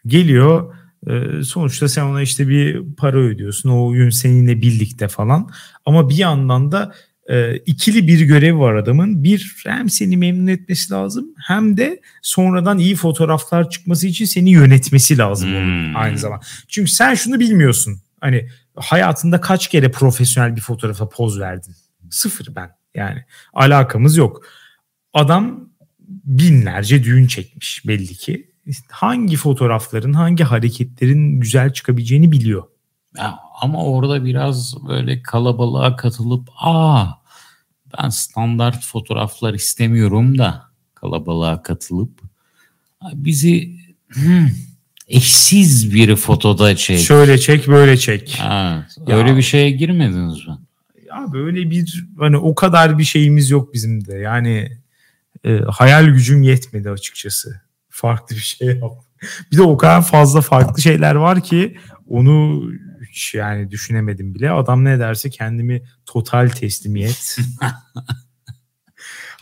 [0.07, 0.75] Geliyor
[1.07, 3.71] e, sonuçta sen ona işte bir para ödüyorsun.
[3.71, 5.51] O gün seninle birlikte falan.
[5.85, 6.95] Ama bir yandan da
[7.31, 9.25] e, ikili bir görev var adamın.
[9.25, 15.19] Bir hem seni memnun etmesi lazım hem de sonradan iyi fotoğraflar çıkması için seni yönetmesi
[15.19, 15.97] lazım hmm.
[15.97, 16.45] aynı zamanda.
[16.69, 18.01] Çünkü sen şunu bilmiyorsun.
[18.21, 21.75] Hani hayatında kaç kere profesyonel bir fotoğrafa poz verdin?
[22.11, 22.71] Sıfır ben.
[22.95, 24.47] Yani alakamız yok.
[25.15, 25.69] Adam
[26.09, 28.51] binlerce düğün çekmiş belli ki.
[28.91, 32.63] Hangi fotoğrafların, hangi hareketlerin güzel çıkabileceğini biliyor.
[33.19, 37.20] Ya, ama orada biraz böyle kalabalığa katılıp aa
[37.99, 40.63] ben standart fotoğraflar istemiyorum da
[40.95, 42.21] kalabalığa katılıp
[43.13, 43.77] bizi
[44.09, 44.49] hmm,
[45.09, 46.99] eşsiz bir fotoda çek.
[46.99, 48.37] Şöyle çek böyle çek.
[48.39, 50.59] Ha, öyle bir şeye girmediniz mi?
[51.07, 54.15] Ya böyle bir hani o kadar bir şeyimiz yok bizim de.
[54.15, 54.79] Yani
[55.45, 57.61] e, hayal gücüm yetmedi açıkçası.
[57.89, 58.93] Farklı bir şey yap.
[59.53, 61.77] Bir de o kadar fazla farklı şeyler var ki
[62.09, 62.63] onu
[63.11, 64.51] hiç yani düşünemedim bile.
[64.51, 67.37] Adam ne derse kendimi total teslimiyet.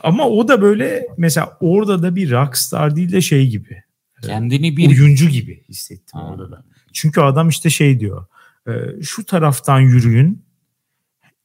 [0.00, 3.82] Ama o da böyle mesela orada da bir rockstar değil de şey gibi.
[4.22, 6.26] E, Kendini bir oyuncu gibi hissettim ha.
[6.26, 6.64] orada da.
[6.92, 8.26] Çünkü adam işte şey diyor.
[8.68, 10.44] E, şu taraftan yürüyün.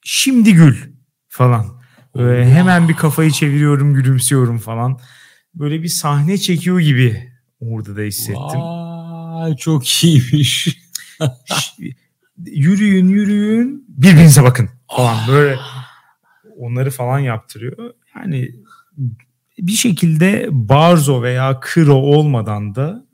[0.02, 0.76] Şimdi gül
[1.28, 1.82] falan.
[2.16, 5.00] Böyle hemen bir kafayı çeviriyorum, gülümsüyorum falan.
[5.56, 8.60] Böyle bir sahne çekiyor gibi orada da hissettim.
[8.60, 10.78] Vay çok iyiymiş
[12.46, 15.58] yürüyün yürüyün birbirinize bakın falan böyle
[16.58, 17.94] onları falan yaptırıyor.
[18.16, 18.52] Yani
[19.58, 23.06] bir şekilde Barzo veya Kro olmadan da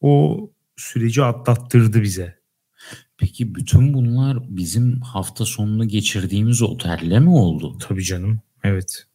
[0.00, 2.40] o süreci atlattırdı bize.
[3.18, 7.78] Peki bütün bunlar bizim hafta sonunu geçirdiğimiz otelle mi oldu?
[7.78, 8.40] Tabii canım.
[8.64, 9.06] Evet.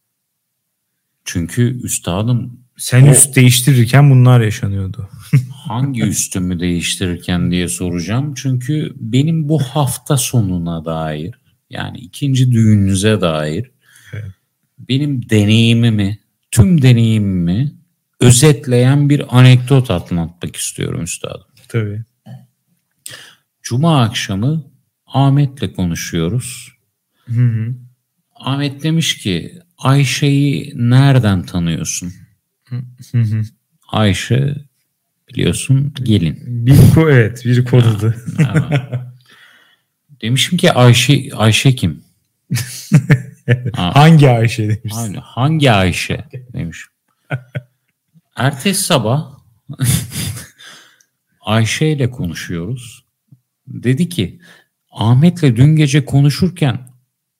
[1.24, 5.08] Çünkü üstadım sen o, üst değiştirirken bunlar yaşanıyordu.
[5.66, 8.34] hangi üstümü değiştirirken diye soracağım.
[8.36, 11.34] Çünkü benim bu hafta sonuna dair
[11.70, 13.70] yani ikinci düğününüze dair
[14.12, 14.24] evet.
[14.78, 16.18] benim deneyimimi,
[16.50, 17.72] tüm deneyimimi
[18.20, 21.46] özetleyen bir anekdot anlatmak istiyorum üstadım.
[21.68, 22.02] Tabii.
[23.62, 24.64] Cuma akşamı
[25.06, 26.72] Ahmet'le konuşuyoruz.
[27.26, 27.74] Hı hı.
[28.34, 32.12] Ahmet demiş ki Ayşe'yi nereden tanıyorsun?
[33.88, 34.65] Ayşe
[35.28, 36.38] biliyorsun gelin.
[36.46, 38.16] Bir ko evet bir kodadı.
[40.22, 42.04] Demişim ki Ayşe Ayşe kim?
[43.72, 44.94] hangi Ayşe demiş.
[44.94, 46.84] Hangi, hangi Ayşe demiş.
[48.36, 49.32] Ertesi sabah
[51.40, 53.04] Ayşe ile konuşuyoruz.
[53.66, 54.40] Dedi ki
[54.90, 56.88] Ahmet'le dün gece konuşurken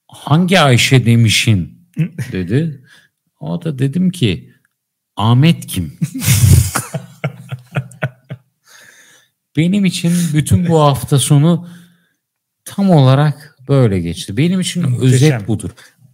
[0.09, 1.89] hangi Ayşe demişin
[2.33, 2.83] dedi.
[3.41, 4.53] O da dedim ki
[5.17, 5.99] Ahmet kim?
[9.57, 11.69] Benim için bütün bu hafta sonu
[12.65, 14.37] tam olarak böyle geçti.
[14.37, 15.15] Benim için Muhteşem.
[15.15, 15.71] özet budur.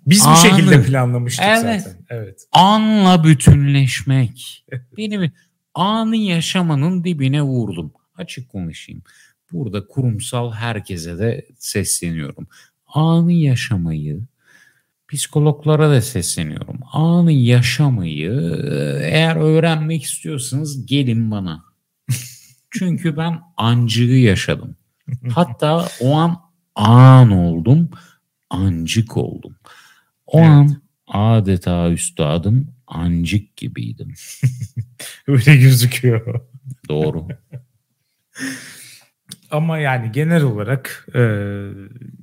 [0.06, 2.04] Biz Anı, bu şekilde planlamıştık evet, zaten.
[2.10, 2.46] Evet.
[2.52, 4.64] Anla bütünleşmek.
[4.96, 5.32] Benim
[5.74, 7.92] anı yaşamanın dibine vurdum.
[8.16, 9.02] Açık konuşayım.
[9.52, 12.46] Burada kurumsal herkese de sesleniyorum.
[12.86, 14.20] anı yaşamayı
[15.08, 16.80] psikologlara da sesleniyorum.
[16.92, 18.30] Anı yaşamayı
[19.02, 21.71] eğer öğrenmek istiyorsanız gelin bana.
[22.78, 24.76] Çünkü ben ancığı yaşadım.
[25.34, 26.36] Hatta o an
[26.74, 27.90] an oldum,
[28.50, 29.56] ancık oldum.
[30.26, 30.48] O Evet.
[30.48, 34.14] an adeta üstadım ancık gibiydim.
[35.26, 36.40] Öyle gözüküyor.
[36.88, 37.28] Doğru.
[39.50, 41.20] Ama yani genel olarak e,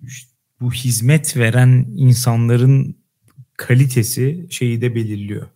[0.03, 0.31] işte
[0.61, 2.97] bu hizmet veren insanların
[3.57, 5.47] kalitesi şeyi de belirliyor.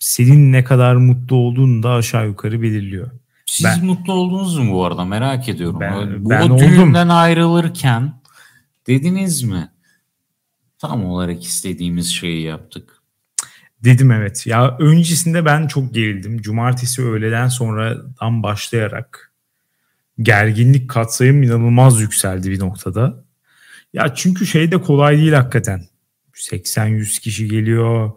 [0.00, 3.10] Senin ne kadar mutlu olduğunu da aşağı yukarı belirliyor.
[3.46, 5.80] Siz Ben- mutlu oldunuz mu bu arada merak ediyorum.
[5.80, 8.12] Ben- bu ben düğünden ayrılırken
[8.86, 9.70] dediniz mi?
[10.78, 12.92] Tam olarak istediğimiz şeyi yaptık.
[13.84, 14.46] Dedim evet.
[14.46, 16.42] Ya öncesinde ben çok gerildim.
[16.42, 19.32] Cumartesi öğleden sonradan başlayarak
[20.22, 23.24] gerginlik katsayım inanılmaz yükseldi bir noktada.
[23.92, 25.88] Ya çünkü şey de kolay değil hakikaten.
[26.34, 28.12] 80-100 kişi geliyor.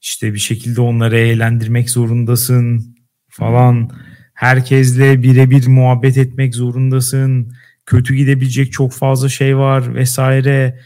[0.00, 2.96] İşte bir şekilde onları eğlendirmek zorundasın
[3.28, 3.90] falan.
[4.36, 7.52] Herkesle birebir muhabbet etmek zorundasın.
[7.86, 10.80] Kötü gidebilecek çok fazla şey var vesaire.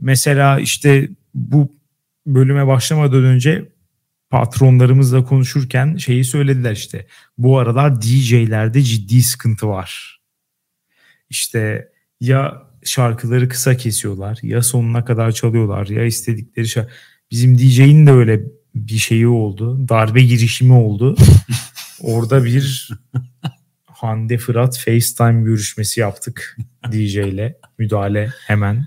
[0.00, 1.72] Mesela işte bu
[2.26, 3.68] bölüme başlamadan önce
[4.30, 7.06] patronlarımızla konuşurken şeyi söylediler işte.
[7.38, 10.20] Bu aralar DJ'lerde ciddi sıkıntı var.
[11.30, 11.88] İşte
[12.20, 16.92] ya şarkıları kısa kesiyorlar ya sonuna kadar çalıyorlar ya istedikleri şarkı.
[17.30, 18.40] Bizim DJ'in de öyle
[18.74, 19.88] bir şeyi oldu.
[19.88, 21.16] Darbe girişimi oldu.
[22.06, 22.90] Orada bir
[23.86, 26.56] Hande Fırat FaceTime görüşmesi yaptık
[26.92, 27.58] DJ ile.
[27.78, 28.86] Müdahale hemen.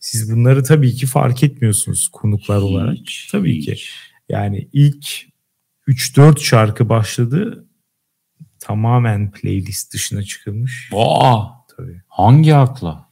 [0.00, 2.96] Siz bunları tabii ki fark etmiyorsunuz konuklar olarak.
[2.96, 3.72] Hiç, Tabii ki.
[3.72, 3.92] hiç.
[4.28, 5.06] Yani ilk
[5.88, 7.64] 3-4 şarkı başladı.
[8.60, 10.90] Tamamen playlist dışına çıkılmış.
[10.94, 11.46] Aa,
[11.76, 12.00] Tabii.
[12.08, 13.08] hangi akla?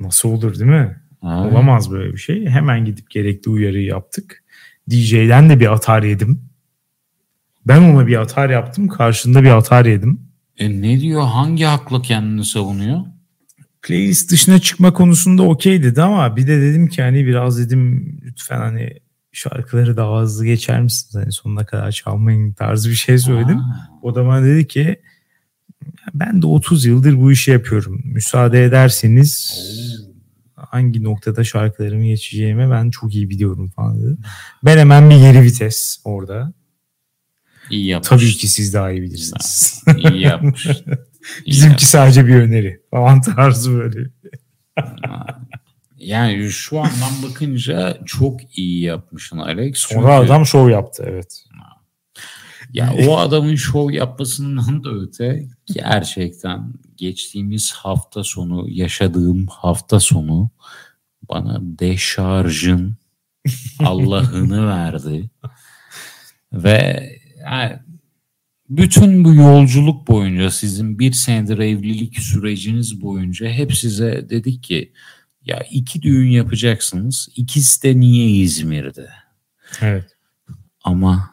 [0.00, 1.02] Nasıl olur değil mi?
[1.20, 1.48] Ha?
[1.48, 2.46] Olamaz böyle bir şey.
[2.46, 4.44] Hemen gidip gerekli uyarıyı yaptık.
[4.90, 6.47] DJ'den de bir atar yedim.
[7.68, 8.88] Ben ona bir atar yaptım.
[8.88, 10.20] Karşında bir atar yedim.
[10.58, 11.22] E ne diyor?
[11.22, 13.00] Hangi hakla kendini savunuyor?
[13.82, 18.58] Playlist dışına çıkma konusunda okey dedi ama bir de dedim ki hani biraz dedim lütfen
[18.58, 18.90] hani
[19.32, 21.14] şarkıları daha hızlı geçer misiniz?
[21.24, 23.58] Hani sonuna kadar çalmayın tarzı bir şey söyledim.
[23.58, 25.00] Aa, O da bana dedi ki
[26.14, 28.00] ben de 30 yıldır bu işi yapıyorum.
[28.04, 29.54] Müsaade ederseniz
[30.56, 34.16] hangi noktada şarkılarımı geçeceğimi ben çok iyi biliyorum falan dedi.
[34.64, 36.52] Ben hemen bir geri vites orada.
[37.70, 38.08] İyi yapmış.
[38.08, 39.82] Tabii ki siz daha iyi bilirsiniz.
[39.96, 40.66] İyi yapmış.
[41.44, 44.10] İyi Bizimki sadece bir öneri falan tarzı böyle.
[45.98, 49.78] Yani şu andan bakınca çok iyi yapmışsın Alex.
[49.78, 51.44] Sonra Çünkü adam şov yaptı evet.
[52.72, 60.50] ya o adamın şov yapmasından da öte gerçekten geçtiğimiz hafta sonu yaşadığım hafta sonu
[61.28, 62.96] bana deşarjın
[63.80, 65.30] Allah'ını verdi.
[66.52, 67.17] Ve
[67.52, 67.78] yani
[68.68, 74.92] bütün bu yolculuk boyunca sizin bir senedir evlilik süreciniz boyunca hep size dedik ki
[75.44, 77.28] ya iki düğün yapacaksınız.
[77.36, 79.08] İkisi de niye İzmir'de?
[79.80, 80.16] Evet.
[80.84, 81.30] Ama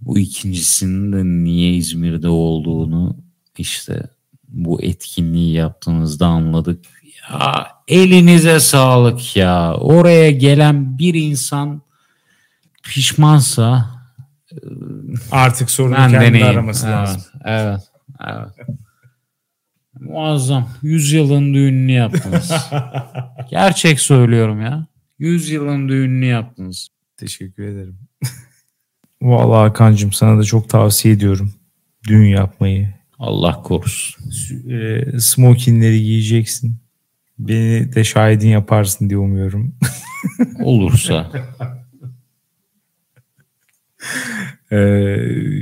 [0.00, 3.16] bu ikincisinin de niye İzmir'de olduğunu
[3.58, 4.02] işte
[4.48, 6.84] bu etkinliği yaptığınızda anladık.
[7.30, 9.74] Ya elinize sağlık ya.
[9.74, 11.82] Oraya gelen bir insan
[12.82, 13.96] pişmansa
[15.30, 16.46] Artık sorunu ben kendi deneyim.
[16.46, 17.22] araması evet, lazım.
[17.44, 17.80] Evet.
[18.28, 18.68] Evet.
[20.00, 20.68] Muazzam.
[20.82, 22.52] Yüzyılın düğününü yaptınız.
[23.50, 24.86] Gerçek söylüyorum ya.
[25.18, 26.88] Yüzyılın düğününü yaptınız.
[27.16, 27.98] Teşekkür ederim.
[29.22, 31.54] Vallahi Hakan'cığım sana da çok tavsiye ediyorum.
[32.08, 32.94] Düğün yapmayı.
[33.18, 34.30] Allah korusun.
[34.70, 36.76] E, smokinleri giyeceksin.
[37.38, 39.74] Beni de şahidin yaparsın diye umuyorum.
[40.62, 41.32] Olursa.
[44.72, 44.78] E,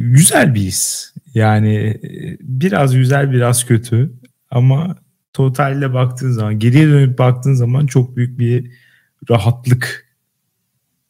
[0.01, 1.13] güzel bir his.
[1.35, 4.13] Yani e, biraz güzel biraz kötü.
[4.51, 4.97] Ama
[5.33, 8.71] totalde baktığın zaman geriye dönüp baktığın zaman çok büyük bir
[9.31, 10.15] rahatlık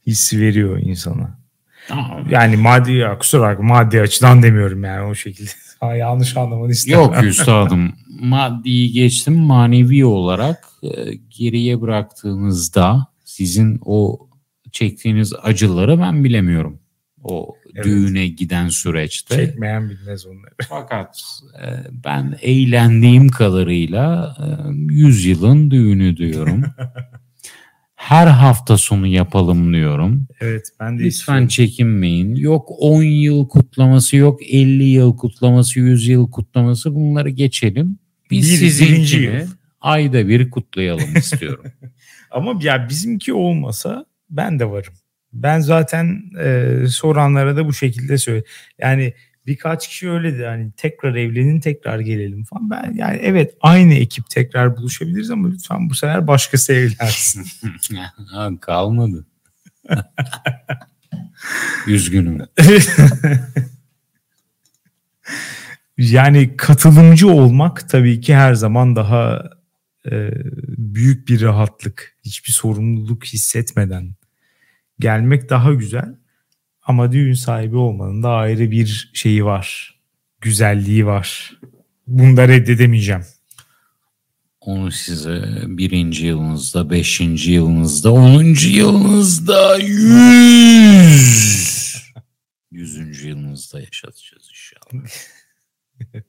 [0.06, 1.38] hissi veriyor insana.
[1.88, 2.26] Tamam.
[2.30, 5.50] Yani maddi ya kusura bakma maddi açıdan demiyorum yani o şekilde.
[5.80, 7.00] Ha, yanlış anlamanı istemem.
[7.00, 7.92] Yok üstadım.
[8.20, 10.88] Maddiyi geçtim manevi olarak e,
[11.38, 14.28] geriye bıraktığınızda sizin o
[14.72, 16.78] çektiğiniz acıları ben bilemiyorum.
[17.24, 17.84] O Evet.
[17.84, 19.36] düğüne giden süreçte.
[19.36, 20.54] Çekmeyen bilmez onları.
[20.68, 21.22] Fakat
[21.62, 21.66] e,
[22.04, 24.46] ben eğlendiğim kadarıyla e,
[24.94, 26.62] yüzyılın düğünü diyorum.
[27.94, 30.26] Her hafta sonu yapalım diyorum.
[30.40, 31.48] Evet ben de Lütfen istiyorum.
[31.48, 32.34] çekinmeyin.
[32.34, 37.98] Yok 10 yıl kutlaması, yok 50 yıl kutlaması, 100 yıl kutlaması bunları geçelim.
[38.30, 39.46] Biz Bir- sizin birinci gibi yıl.
[39.80, 41.64] ayda bir kutlayalım istiyorum.
[42.30, 44.94] Ama ya bizimki olmasa ben de varım.
[45.34, 48.44] Ben zaten e, soranlara da bu şekilde söyle.
[48.78, 49.14] Yani
[49.46, 52.70] birkaç kişi öyle dedi hani tekrar evlenin tekrar gelelim falan.
[52.70, 57.46] Ben yani evet aynı ekip tekrar buluşabiliriz ama lütfen bu sefer başkası evlensin.
[58.60, 59.26] Kalmadı.
[61.86, 62.38] Üzgünüm.
[65.98, 69.50] yani katılımcı olmak tabii ki her zaman daha
[70.10, 70.30] e,
[70.78, 72.16] büyük bir rahatlık.
[72.24, 74.14] Hiçbir sorumluluk hissetmeden
[74.98, 76.14] gelmek daha güzel.
[76.82, 79.94] Ama düğün sahibi olmanın da ayrı bir şeyi var.
[80.40, 81.58] Güzelliği var.
[82.06, 83.24] Bunu da reddedemeyeceğim.
[84.60, 91.24] Onu size birinci yılınızda, beşinci yılınızda, onuncu yılınızda, yüz,
[92.72, 95.06] yüzüncü yılınızda yaşatacağız inşallah.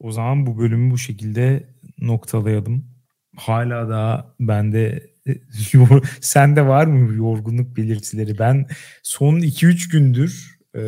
[0.00, 2.90] o zaman bu bölümü bu şekilde noktalayalım.
[3.36, 5.07] Hala daha bende
[6.20, 8.38] Sende var mı yorgunluk belirtileri?
[8.38, 8.66] Ben
[9.02, 10.82] son 2-3 gündür e,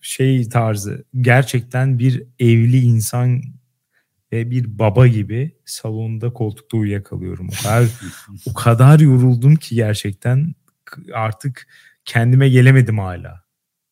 [0.00, 3.42] şey tarzı gerçekten bir evli insan
[4.32, 7.48] ve bir baba gibi salonda koltukta uyuyakalıyorum.
[7.48, 7.88] O kadar,
[8.46, 10.54] o kadar yoruldum ki gerçekten
[11.12, 11.68] artık
[12.04, 13.44] kendime gelemedim hala.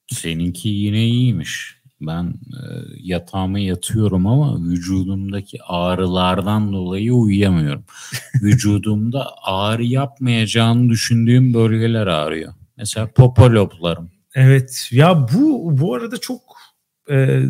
[0.07, 1.82] Seninki yine iyiymiş.
[2.07, 2.61] Ben e,
[3.01, 7.85] yatağıma yatıyorum ama vücudumdaki ağrılardan dolayı uyuyamıyorum.
[8.43, 12.55] Vücudumda ağrı yapmayacağını düşündüğüm bölgeler ağrıyor.
[12.77, 14.11] Mesela popoloplarım.
[14.35, 16.41] Evet ya bu bu arada çok
[17.11, 17.43] e,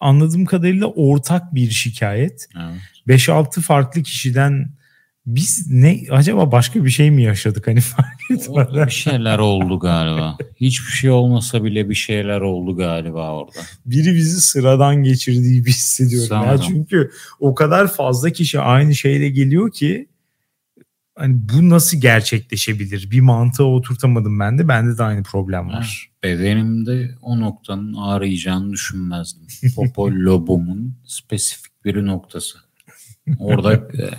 [0.00, 2.48] anladığım kadarıyla ortak bir şikayet.
[2.56, 2.80] Evet.
[3.20, 4.70] 5-6 farklı kişiden
[5.26, 8.86] biz ne acaba başka bir şey mi yaşadık hani fark etmeden?
[8.86, 10.36] Bir şeyler oldu galiba.
[10.56, 13.58] Hiçbir şey olmasa bile bir şeyler oldu galiba orada.
[13.86, 16.28] Biri bizi sıradan geçirdiği gibi hissediyorum.
[16.28, 16.50] Sanırım.
[16.50, 17.10] Ya çünkü
[17.40, 20.08] o kadar fazla kişi aynı şeyle geliyor ki
[21.14, 23.10] hani bu nasıl gerçekleşebilir?
[23.10, 24.68] Bir mantığa oturtamadım ben de.
[24.68, 26.10] Bende de aynı problem var.
[26.22, 29.46] Bedenimde o noktanın ağrıyacağını düşünmezdim.
[29.76, 32.58] Popol lobumun spesifik bir noktası.
[33.38, 34.10] Orada e,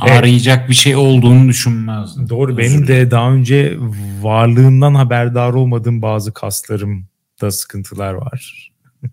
[0.00, 0.68] arayacak evet.
[0.70, 2.28] bir şey olduğunu düşünmezdim.
[2.28, 3.76] Doğru Özür benim de daha önce
[4.20, 8.72] varlığından haberdar olmadığım bazı kaslarımda sıkıntılar var.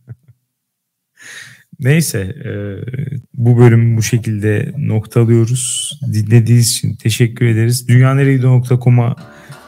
[1.80, 2.52] Neyse e,
[3.34, 6.00] bu bölümü bu şekilde noktalıyoruz.
[6.14, 7.88] Dinlediğiniz için teşekkür ederiz.
[7.88, 9.16] Dünyaneregidiyor.com'a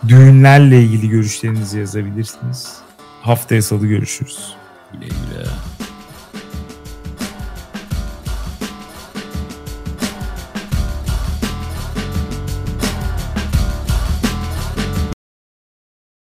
[0.08, 2.78] düğünlerle ilgili görüşlerinizi yazabilirsiniz.
[3.22, 4.56] Haftaya salı görüşürüz.
[4.94, 5.46] Güle güle.